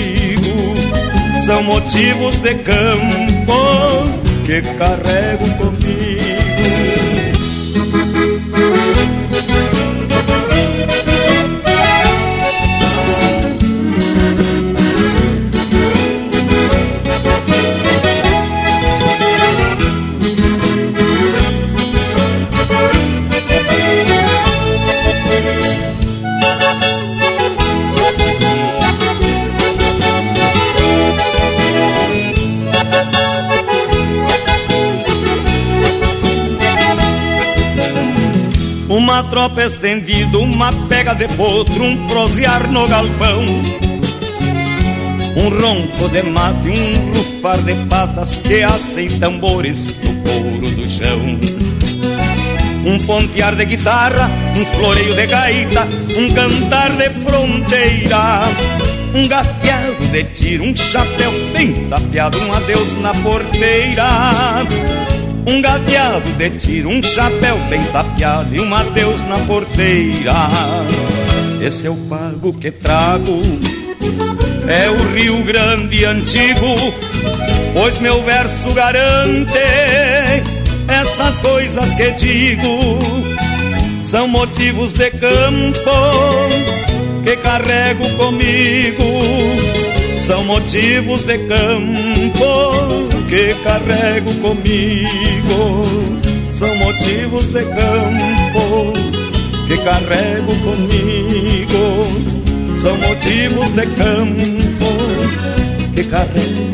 [1.45, 3.53] São motivos de campo
[4.45, 6.30] que carrego comigo.
[39.31, 43.41] Tropa estendida, uma pega de potro, um prosear no galpão.
[45.37, 51.39] Um ronco de mate, um rufar de patas que hacem tambores no couro do chão.
[52.85, 55.87] Um pontear de guitarra, um floreio de gaita,
[56.17, 58.49] um cantar de fronteira.
[59.15, 64.65] Um gateado de tiro, um chapéu bem tapeado, um adeus na porteira.
[65.45, 70.33] Um gateado de tiro, um chapéu bem tapeado e um adeus na porteira.
[71.59, 73.41] Esse é o pago que trago,
[74.67, 76.75] é o Rio Grande antigo,
[77.73, 79.57] pois meu verso garante
[80.87, 82.99] essas coisas que digo.
[84.03, 85.91] São motivos de campo
[87.23, 89.03] que carrego comigo.
[90.19, 95.85] São motivos de campo que carrego comigo.
[96.51, 98.91] São motivos de campo
[99.67, 101.77] que carrego comigo.
[102.77, 104.91] São motivos de campo
[105.95, 106.70] que carrego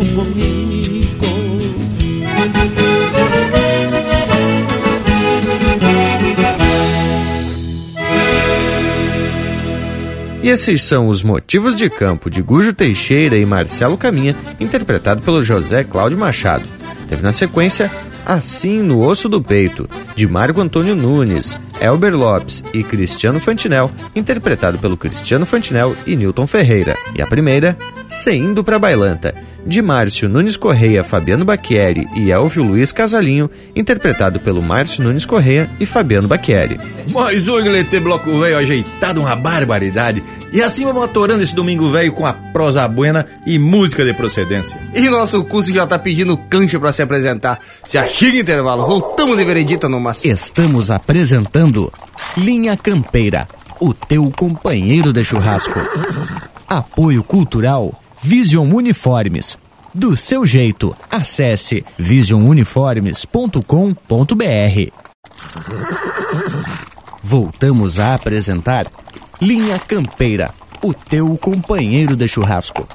[10.48, 15.84] Esses são os motivos de campo de Gujo Teixeira e Marcelo Caminha, interpretado pelo José
[15.84, 16.64] Cláudio Machado.
[17.06, 17.92] Teve na sequência
[18.26, 24.78] Assim no Osso do Peito, de Marco Antônio Nunes, Elber Lopes e Cristiano Fantinel, interpretado
[24.78, 26.96] pelo Cristiano Fantinel e Newton Ferreira.
[27.16, 27.78] E a primeira,
[28.08, 29.36] Seindo pra Bailanta,
[29.66, 35.70] de Márcio Nunes Correia, Fabiano Bacchieri e Elvio Luiz Casalinho, interpretado pelo Márcio Nunes Correia
[35.80, 36.80] e Fabiano Bacchieri.
[37.12, 40.24] Mais um Glete Bloco Velho ajeitado, uma barbaridade.
[40.52, 44.78] E assim vamos atorando esse domingo velho com a prosa buena e música de procedência.
[44.94, 47.60] E nosso curso já tá pedindo cancha para se apresentar.
[47.86, 50.24] Se achiga intervalo, voltamos de veredita no mas.
[50.24, 51.92] Estamos apresentando
[52.38, 53.48] Linha Campeira,
[53.80, 55.80] o teu companheiro de churrasco.
[56.68, 59.58] Apoio Cultural Vision Uniformes.
[59.94, 64.92] Do seu jeito, acesse visionuniformes.com.br.
[67.24, 68.86] Voltamos a apresentar
[69.42, 70.52] Linha Campeira,
[70.82, 72.88] o teu companheiro de churrasco.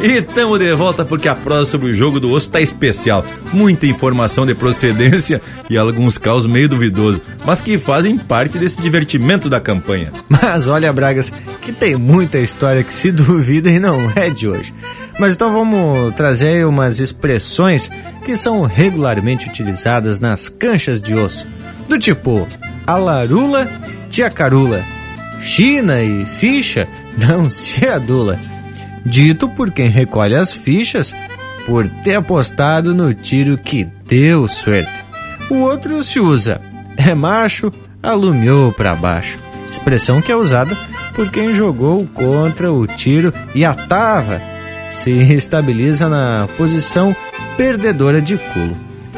[0.00, 3.24] E estamos de volta porque a prosa sobre o jogo do osso tá especial.
[3.52, 9.48] Muita informação de procedência e alguns caos meio duvidosos, mas que fazem parte desse divertimento
[9.48, 10.12] da campanha.
[10.28, 14.72] Mas olha, Bragas, que tem muita história que se duvida e não é de hoje.
[15.18, 17.90] Mas então vamos trazer aí umas expressões
[18.24, 21.46] que são regularmente utilizadas nas canchas de osso.
[21.88, 22.46] Do tipo,
[22.86, 23.68] a larula
[24.12, 24.84] tia Carula.
[25.40, 26.86] China e ficha
[27.16, 28.38] não se adula.
[29.04, 31.12] Dito por quem recolhe as fichas
[31.66, 35.04] por ter apostado no tiro que deu sorte.
[35.50, 36.60] O outro se usa,
[36.96, 37.72] é macho,
[38.02, 39.38] alumiou para baixo.
[39.70, 40.76] Expressão que é usada
[41.14, 44.40] por quem jogou contra o tiro e a tava
[44.92, 47.16] se estabiliza na posição
[47.56, 48.76] perdedora de culo.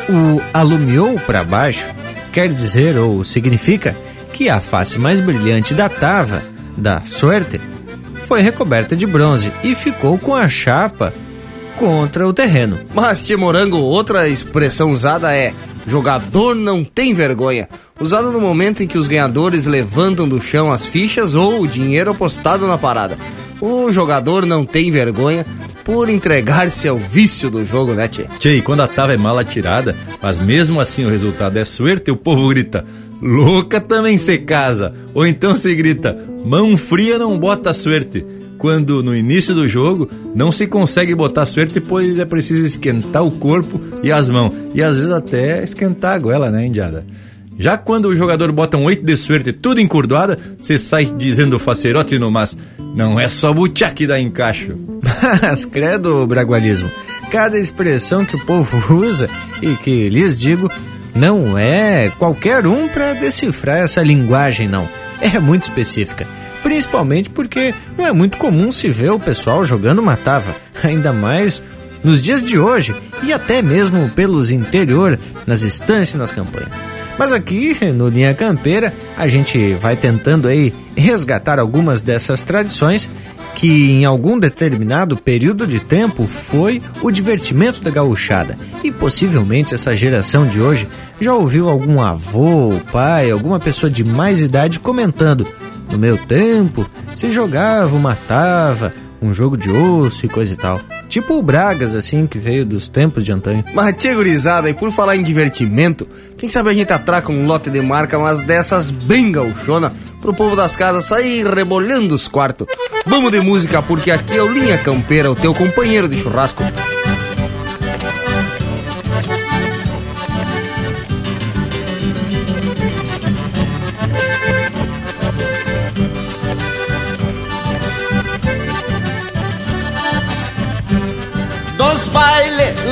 [0.09, 1.87] O alumiou para baixo
[2.33, 3.95] quer dizer ou significa
[4.35, 6.43] que a face mais brilhante da tava,
[6.77, 7.61] da sorte,
[8.27, 11.15] foi recoberta de bronze e ficou com a chapa
[11.77, 12.77] contra o terreno.
[12.93, 15.55] Mas, Tia Morango, outra expressão usada é
[15.87, 17.69] jogador não tem vergonha,
[18.01, 22.11] usado no momento em que os ganhadores levantam do chão as fichas ou o dinheiro
[22.11, 23.17] apostado na parada.
[23.61, 25.47] O jogador não tem vergonha
[25.85, 28.25] por entregar-se ao vício do jogo, né, Tchê?
[28.39, 32.11] Tchê, e quando a tava é mal atirada, mas mesmo assim o resultado é suerte,
[32.11, 32.85] o povo grita,
[33.21, 34.95] louca também se casa.
[35.13, 38.25] Ou então se grita, mão fria não bota suerte
[38.59, 43.31] quando no início do jogo não se consegue botar suerte, pois é preciso esquentar o
[43.31, 44.53] corpo e as mãos.
[44.75, 47.05] E às vezes até esquentar a goela, né, indiada?
[47.59, 52.19] Já quando o jogador bota um 8 de suerte tudo encurdoada, você sai dizendo facerote
[52.19, 52.57] no mas.
[52.97, 54.79] Não é só butiá que dá encaixo.
[55.43, 56.89] Mas credo, bragualismo.
[57.31, 59.29] Cada expressão que o povo usa
[59.61, 60.71] e que lhes digo
[61.15, 64.89] não é qualquer um para decifrar essa linguagem, não.
[65.21, 66.27] É muito específica
[66.65, 71.63] principalmente porque não é muito comum se ver o pessoal jogando matava, ainda mais
[72.03, 76.71] nos dias de hoje e até mesmo pelos interior, nas estâncias nas campanhas.
[77.17, 83.09] Mas aqui no Linha Campeira a gente vai tentando aí resgatar algumas dessas tradições
[83.55, 88.57] que em algum determinado período de tempo foi o divertimento da gauchada.
[88.83, 90.89] E possivelmente essa geração de hoje
[91.21, 95.47] já ouviu algum avô, pai, alguma pessoa de mais idade comentando
[95.91, 98.93] no meu tempo, se jogava, matava,
[99.25, 100.81] um jogo de osso e coisa e tal.
[101.09, 103.65] Tipo o Bragas, assim, que veio dos tempos de antanho.
[103.73, 106.07] Mas tia gurizada, e por falar em divertimento,
[106.37, 110.55] quem sabe a gente atraca um lote de marca, mas dessas bem gauchona, pro povo
[110.55, 112.67] das casas sair rebolhando os quartos.
[113.07, 116.63] Vamos de música, porque aqui é o Linha Campeira, o teu companheiro de churrasco.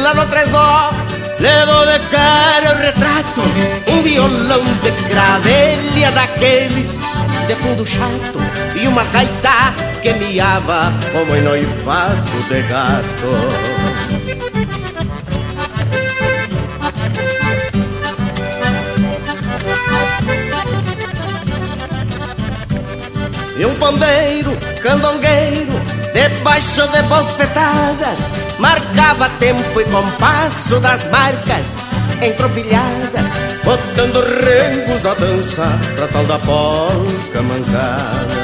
[0.02, 0.90] Baile lá no Tresnó
[1.38, 3.40] Le dou de cara o retrato
[3.88, 6.98] Um violão de gravelha daqueles
[7.46, 8.38] De fundo chato
[8.80, 13.82] E uma gaita que miava Como em noivado de gato.
[23.56, 24.50] E um pandeiro
[24.82, 31.76] candongueiro debaixo de bofetadas, marcava tempo e compasso das marcas
[32.22, 33.28] entropilhadas,
[33.64, 35.66] botando rengos da dança
[35.96, 38.41] pra tal da polca mancada.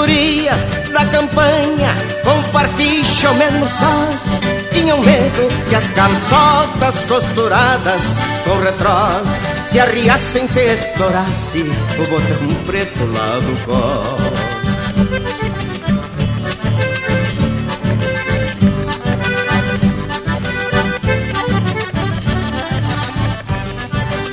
[0.00, 0.62] Gurias
[0.92, 1.94] da campanha
[2.24, 4.22] Com parficho ou mesmo sós.
[4.72, 8.02] Tinham medo que as calçotas costuradas
[8.44, 9.28] Com retrós
[9.70, 11.60] Se arriassem, se estourasse
[11.98, 14.50] O botão preto lá do cós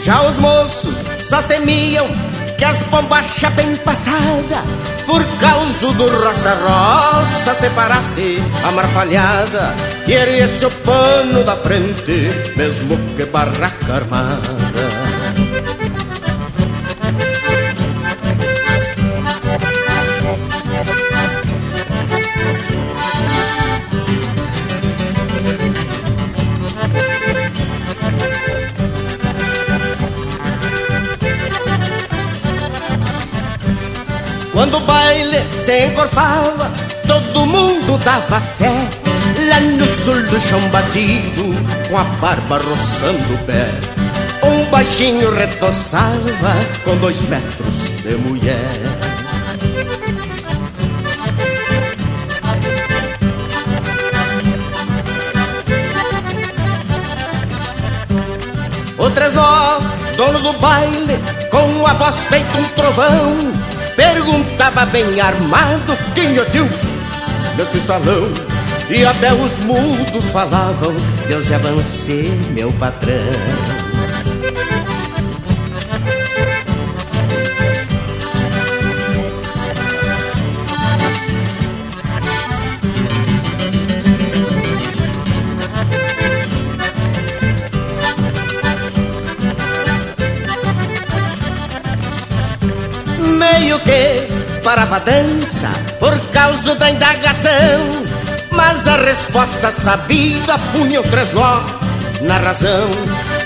[0.02, 2.08] Já os moços só temiam
[2.58, 4.64] que as bombachas bem passada
[5.08, 9.74] por causa do roça-roça separasse a marfalhada
[10.06, 14.67] e erguesse o pano da frente, mesmo que barraca armada.
[34.58, 36.72] Quando o baile se encorpava,
[37.06, 38.74] todo mundo dava fé.
[39.48, 41.54] Lá no sul do chão batido,
[41.88, 43.70] com a barba roçando o pé.
[44.44, 48.58] Um baixinho retoçava com dois metros de mulher.
[58.98, 59.80] O Tresó,
[60.16, 61.20] dono do baile,
[61.52, 63.67] com a voz feita um trovão,
[63.98, 66.84] perguntava bem armado quem é Deus
[67.58, 68.32] neste salão.
[68.90, 70.94] E até os mudos falavam,
[71.28, 73.87] Deus é avancei, meu patrão.
[94.78, 97.50] Que parava a dança por causa da indagação
[98.52, 101.62] mas a resposta sabida punha o tresló
[102.22, 102.88] na razão.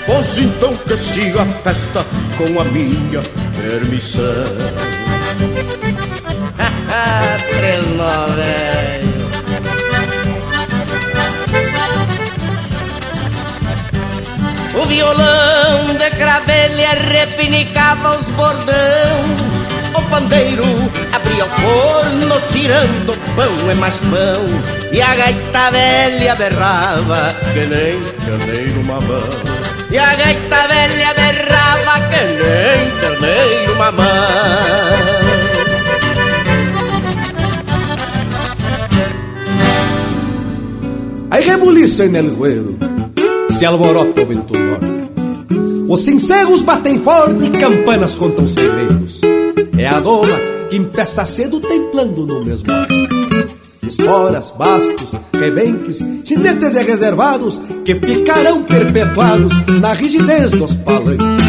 [0.06, 2.06] Pois então que siga a festa
[2.36, 3.22] com a minha
[3.60, 4.22] permissão.
[7.56, 9.12] Tresló, velho.
[14.74, 19.51] O violão de cravelha repinicava os bordão o
[20.12, 20.64] pandeiro
[21.10, 24.44] abria o forno tirando pão e mais pão
[24.92, 29.30] E a gaita velha berrava que nem terneiro mamão
[29.90, 35.32] E a gaita velha berrava que nem terneiro mamão
[41.30, 42.76] Hay rebuliço en el ruedo,
[43.48, 44.92] se alborota o vento norte.
[45.88, 49.01] Os cincerros batem forte e campanas contam segredos.
[49.82, 50.38] É a doma
[50.70, 52.68] que empeça cedo templando no mesmo.
[53.82, 61.41] Esporas, bastos, rebenques, chinetes e reservados que ficarão perpetuados na rigidez dos palanques.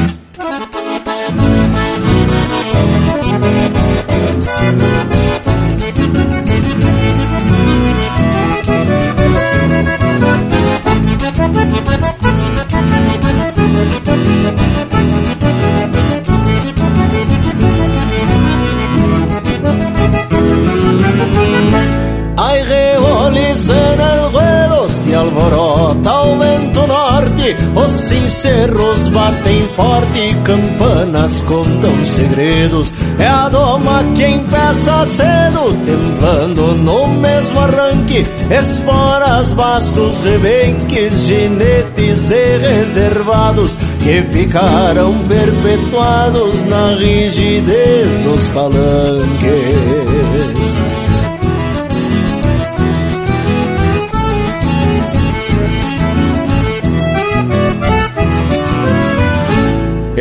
[28.14, 32.94] Os sinceros batem forte, campanas contam segredos.
[33.18, 38.26] É a doma quem peça cedo, templando no mesmo arranque.
[38.52, 50.12] Esporas, bastos, rebenques, ginetes e reservados que ficaram perpetuados na rigidez dos palanques.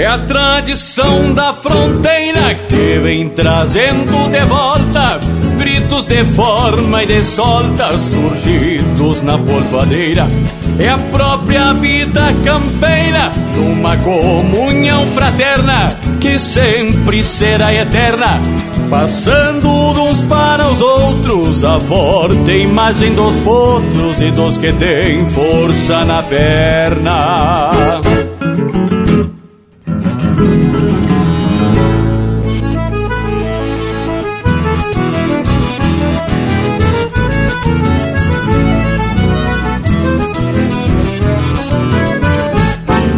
[0.03, 5.21] É a tradição da fronteira que vem trazendo de volta
[5.57, 10.27] gritos de forma e de solta surgidos na polvadeira.
[10.81, 18.41] É a própria vida campeira numa comunhão fraterna que sempre será eterna.
[18.91, 25.31] Passando de uns para os outros, a forte imagem dos potros e dos que têm
[25.31, 27.71] força na perna.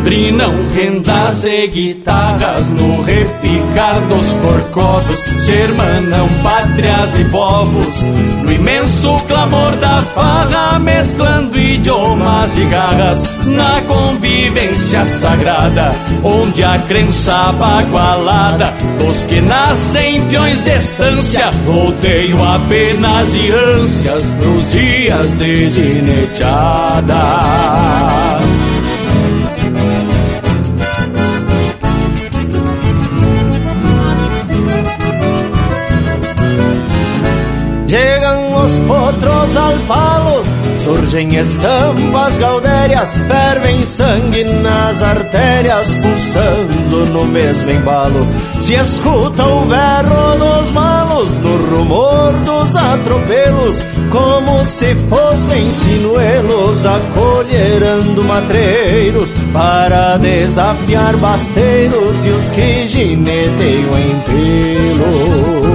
[0.04, 5.16] Trinam rendas e guitarras no repicar dos corcovos.
[5.44, 13.80] Se hermanam pátrias e povos No imenso clamor da farra Mesclando idiomas e garras Na
[13.82, 15.92] convivência sagrada
[16.22, 24.72] Onde a crença bagualada Dos que nascem peões de estância Rodeio apenas e ânsias Pros
[24.72, 27.14] dias de gineteada
[38.64, 40.42] Llegan os potros al palo,
[40.78, 48.26] surgem estampas gaudérias, fervem sangue nas artérias, pulsando no mesmo embalo.
[48.60, 58.24] Se escuta o berro dos malos, no rumor dos atropelos, como se fossem sinuelos, acolherando
[58.24, 65.73] matreiros para desafiar basteiros e os que gineteiam em pelo.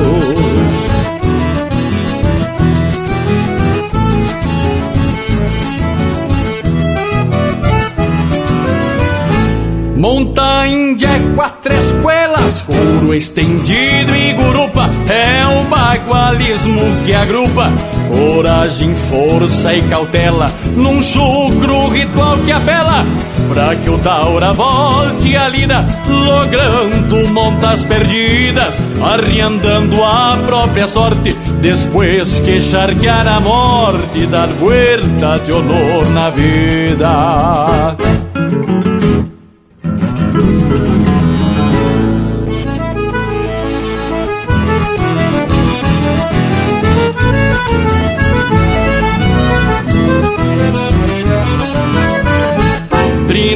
[10.39, 17.69] Monta Índia, quatro espuelas, couro estendido e gurupa, é o bagual dualismo que agrupa
[18.07, 23.03] coragem, força e cautela num chucro ritual que apela
[23.49, 32.39] pra que o Daura volte a lida, logrando montas perdidas, arriandando a própria sorte, depois
[32.39, 37.97] que charquear a morte, dar vuelta de honor na vida.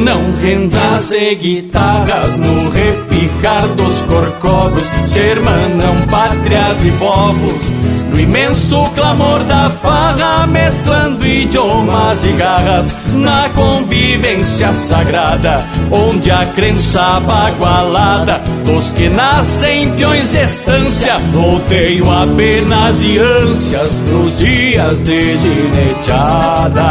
[0.04, 7.72] Trinam rendas e guitarras no repicar dos corcovos, se hermanam pátrias e povos,
[8.12, 17.22] no imenso clamor da farra, mesclando idiomas e garras, na convivência sagrada, onde a crença
[17.22, 26.84] bagualada dos que nascem peões de estância, rodeio apenas e ânsias pros dias de gineteada.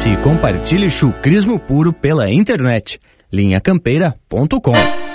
[0.00, 2.98] Acesse e compartilhe chucrismo puro pela internet.
[3.30, 5.09] linhacampeira.com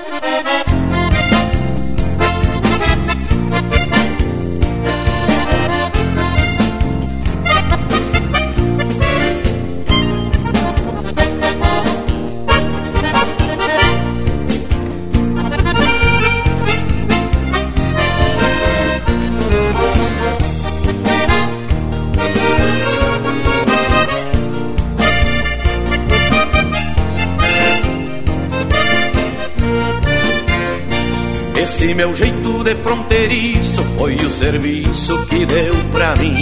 [31.66, 36.36] Esse meu jeito de fronteiriço foi o serviço que deu pra mim.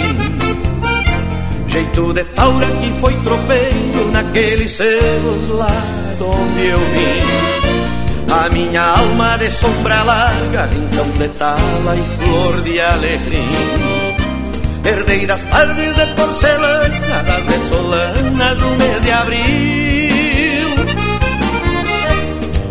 [1.66, 5.82] Jeito de taura que foi tropeiro naqueles celos lá
[6.18, 8.34] de onde eu vim.
[8.34, 14.04] A minha alma de sombra larga, rincão de tala e flor de alegria.
[14.84, 20.03] Herdei das tardes de porcelana, das ressolanas do mês de abril.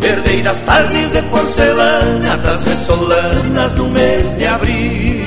[0.03, 5.25] Herdei das tardes de porcelana, das ressolanas do mês de abril.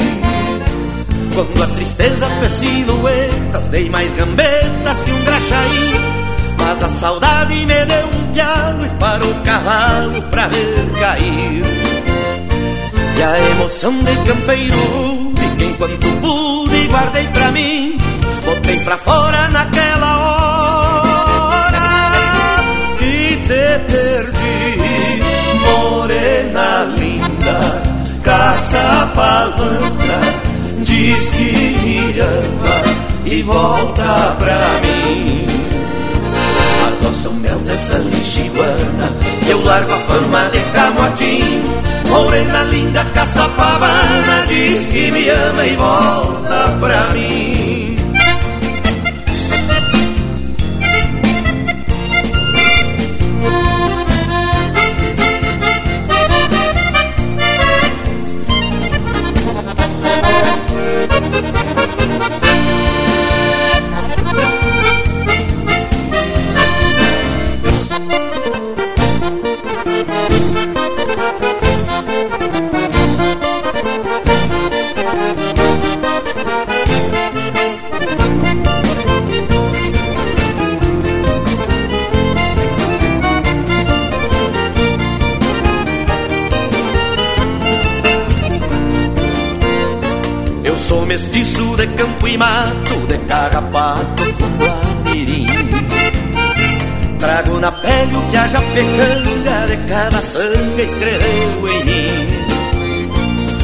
[1.34, 5.92] Quando a tristeza fez silhuetas, dei mais gambetas que um graxaí.
[6.58, 11.62] Mas a saudade me deu um piano e parou o cavalo pra ver cair.
[13.16, 17.98] E a emoção de campeiro, fiquei enquanto pude guardei pra mim.
[18.44, 20.25] Botei pra fora naquela hora
[28.56, 30.20] caça palanca,
[30.78, 32.76] diz que me ama
[33.26, 35.46] e volta pra mim.
[36.86, 39.12] Adoça o mel dessa lixiguana,
[39.46, 41.62] eu largo a fama de camotim.
[42.08, 47.55] Morena linda, caça pavana, diz que me ama e volta pra mim.
[100.56, 102.28] Sangue escreveu em mim.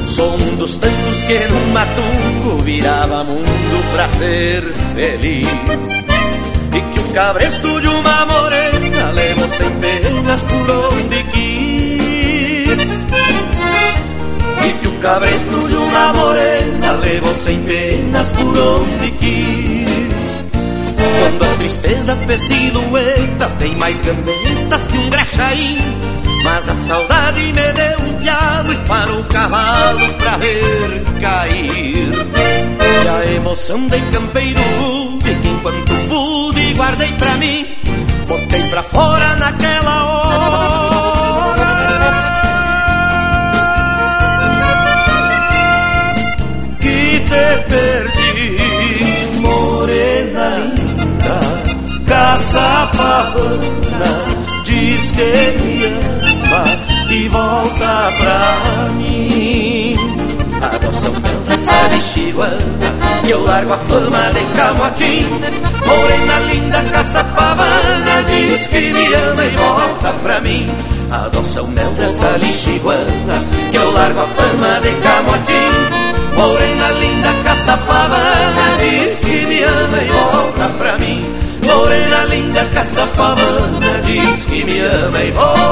[0.09, 4.63] Sou um dos tantos que num matungo virava mundo pra ser
[4.95, 5.49] feliz.
[6.75, 12.93] E que o cabresto de uma morena levou sem penas por onde quis.
[14.67, 20.43] E que o cabresto de uma morena levou sem penas por onde quis.
[21.21, 25.79] Quando a tristeza fez silhuetas, dei mais gambetas que um graxaí.
[26.55, 32.13] Mas a saudade me deu um pialo e parou o cavalo pra ver cair.
[33.03, 37.67] E a emoção de campeiro rude que enquanto pude guardei pra mim,
[38.29, 41.63] botei pra fora naquela hora.
[46.81, 48.59] Que te perdi,
[49.41, 50.71] morena
[52.95, 54.13] pavana
[54.67, 56.22] diz que me ama
[57.11, 59.97] e volta pra mim.
[60.61, 62.95] Adoça o meu dessa lixiguana
[63.27, 65.27] e eu largo a fama de camotim.
[65.87, 70.71] Morena linda, caça pavana diz que me ama e volta pra mim.
[71.13, 78.79] Adoça o mel dessa lixiguana Que eu largo a fama de camotim Morena linda, caçapavana
[78.81, 81.31] Diz que me ama e volta pra mim
[81.67, 85.72] Morena linda, caçapavana Diz que me ama e volta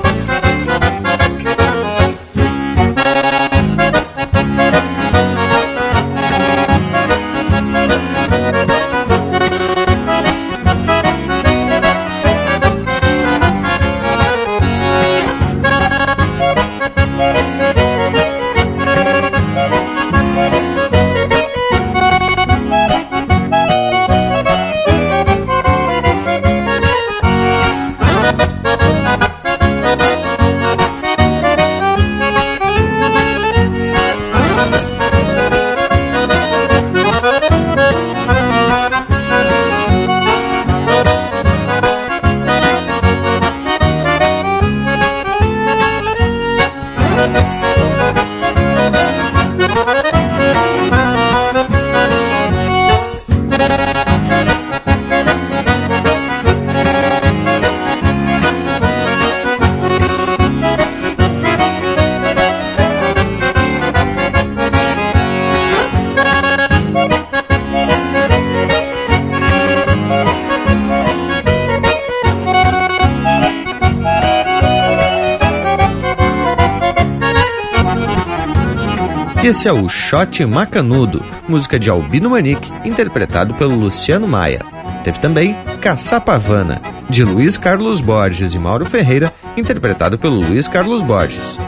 [79.61, 84.65] Esse é o Shot Macanudo, música de Albino Manique, interpretado pelo Luciano Maia.
[85.03, 91.59] Teve também Caçapavana, de Luiz Carlos Borges e Mauro Ferreira, interpretado pelo Luiz Carlos Borges.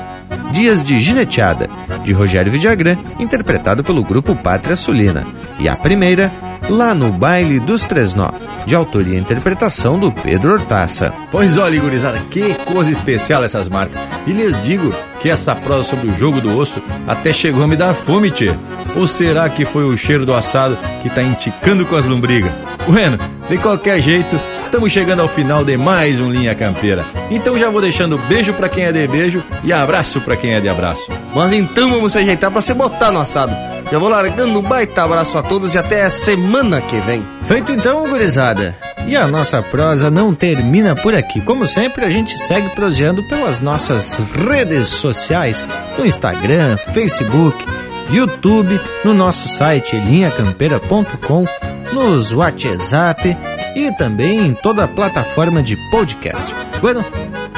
[0.51, 1.69] Dias de Gineteada,
[2.03, 5.27] de Rogério Vidagrã, interpretado pelo grupo Pátria Sulina.
[5.59, 6.31] E a primeira,
[6.69, 8.29] Lá no Baile dos Tresnó,
[8.65, 11.13] de autoria e interpretação do Pedro Hortaça.
[11.29, 14.01] Pois olha, gurizada, que coisa especial essas marcas.
[14.25, 14.89] E lhes digo
[15.23, 18.53] que essa prosa sobre o jogo do osso até chegou a me dar fome, tchê.
[18.93, 22.51] Ou será que foi o cheiro do assado que tá enticando com as lombrigas?
[22.85, 23.17] Bueno,
[23.49, 27.05] de qualquer jeito, estamos chegando ao final de mais um Linha Campeira.
[27.31, 30.59] Então já vou deixando beijo para quem é de beijo e abraço para quem é
[30.59, 31.09] de abraço.
[31.33, 33.55] Mas então vamos se ajeitar para se botar no assado.
[33.89, 37.25] Já vou largando um baita abraço a todos e até a semana que vem.
[37.43, 38.75] Feito então, gurizada.
[39.07, 41.41] E a nossa prosa não termina por aqui.
[41.41, 45.65] Como sempre, a gente segue proseando pelas nossas redes sociais,
[45.97, 47.65] no Instagram, Facebook,
[48.09, 51.45] YouTube, no nosso site linhacampeira.com,
[51.91, 53.37] nos WhatsApp
[53.75, 56.53] e também em toda a plataforma de podcast.
[56.81, 57.03] Bueno,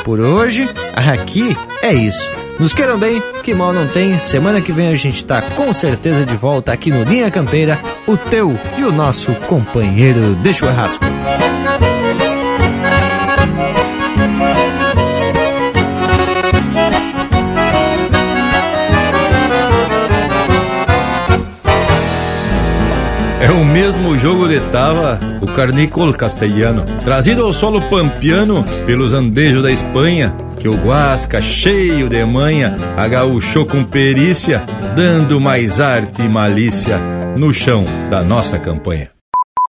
[0.03, 2.31] por hoje, aqui é isso.
[2.59, 4.17] Nos queiram bem, que mal não tem.
[4.17, 8.15] Semana que vem a gente tá com certeza de volta aqui no Linha Campeira, o
[8.15, 11.05] teu e o nosso companheiro de churrasco.
[23.45, 29.61] É o mesmo jogo de tava o carnícola castelhano, trazido ao solo pampiano pelos andejos
[29.61, 34.63] da Espanha, que o Guasca, cheio de manha, agaúchou com perícia,
[34.95, 36.97] dando mais arte e malícia
[37.37, 39.14] no chão da nossa campanha.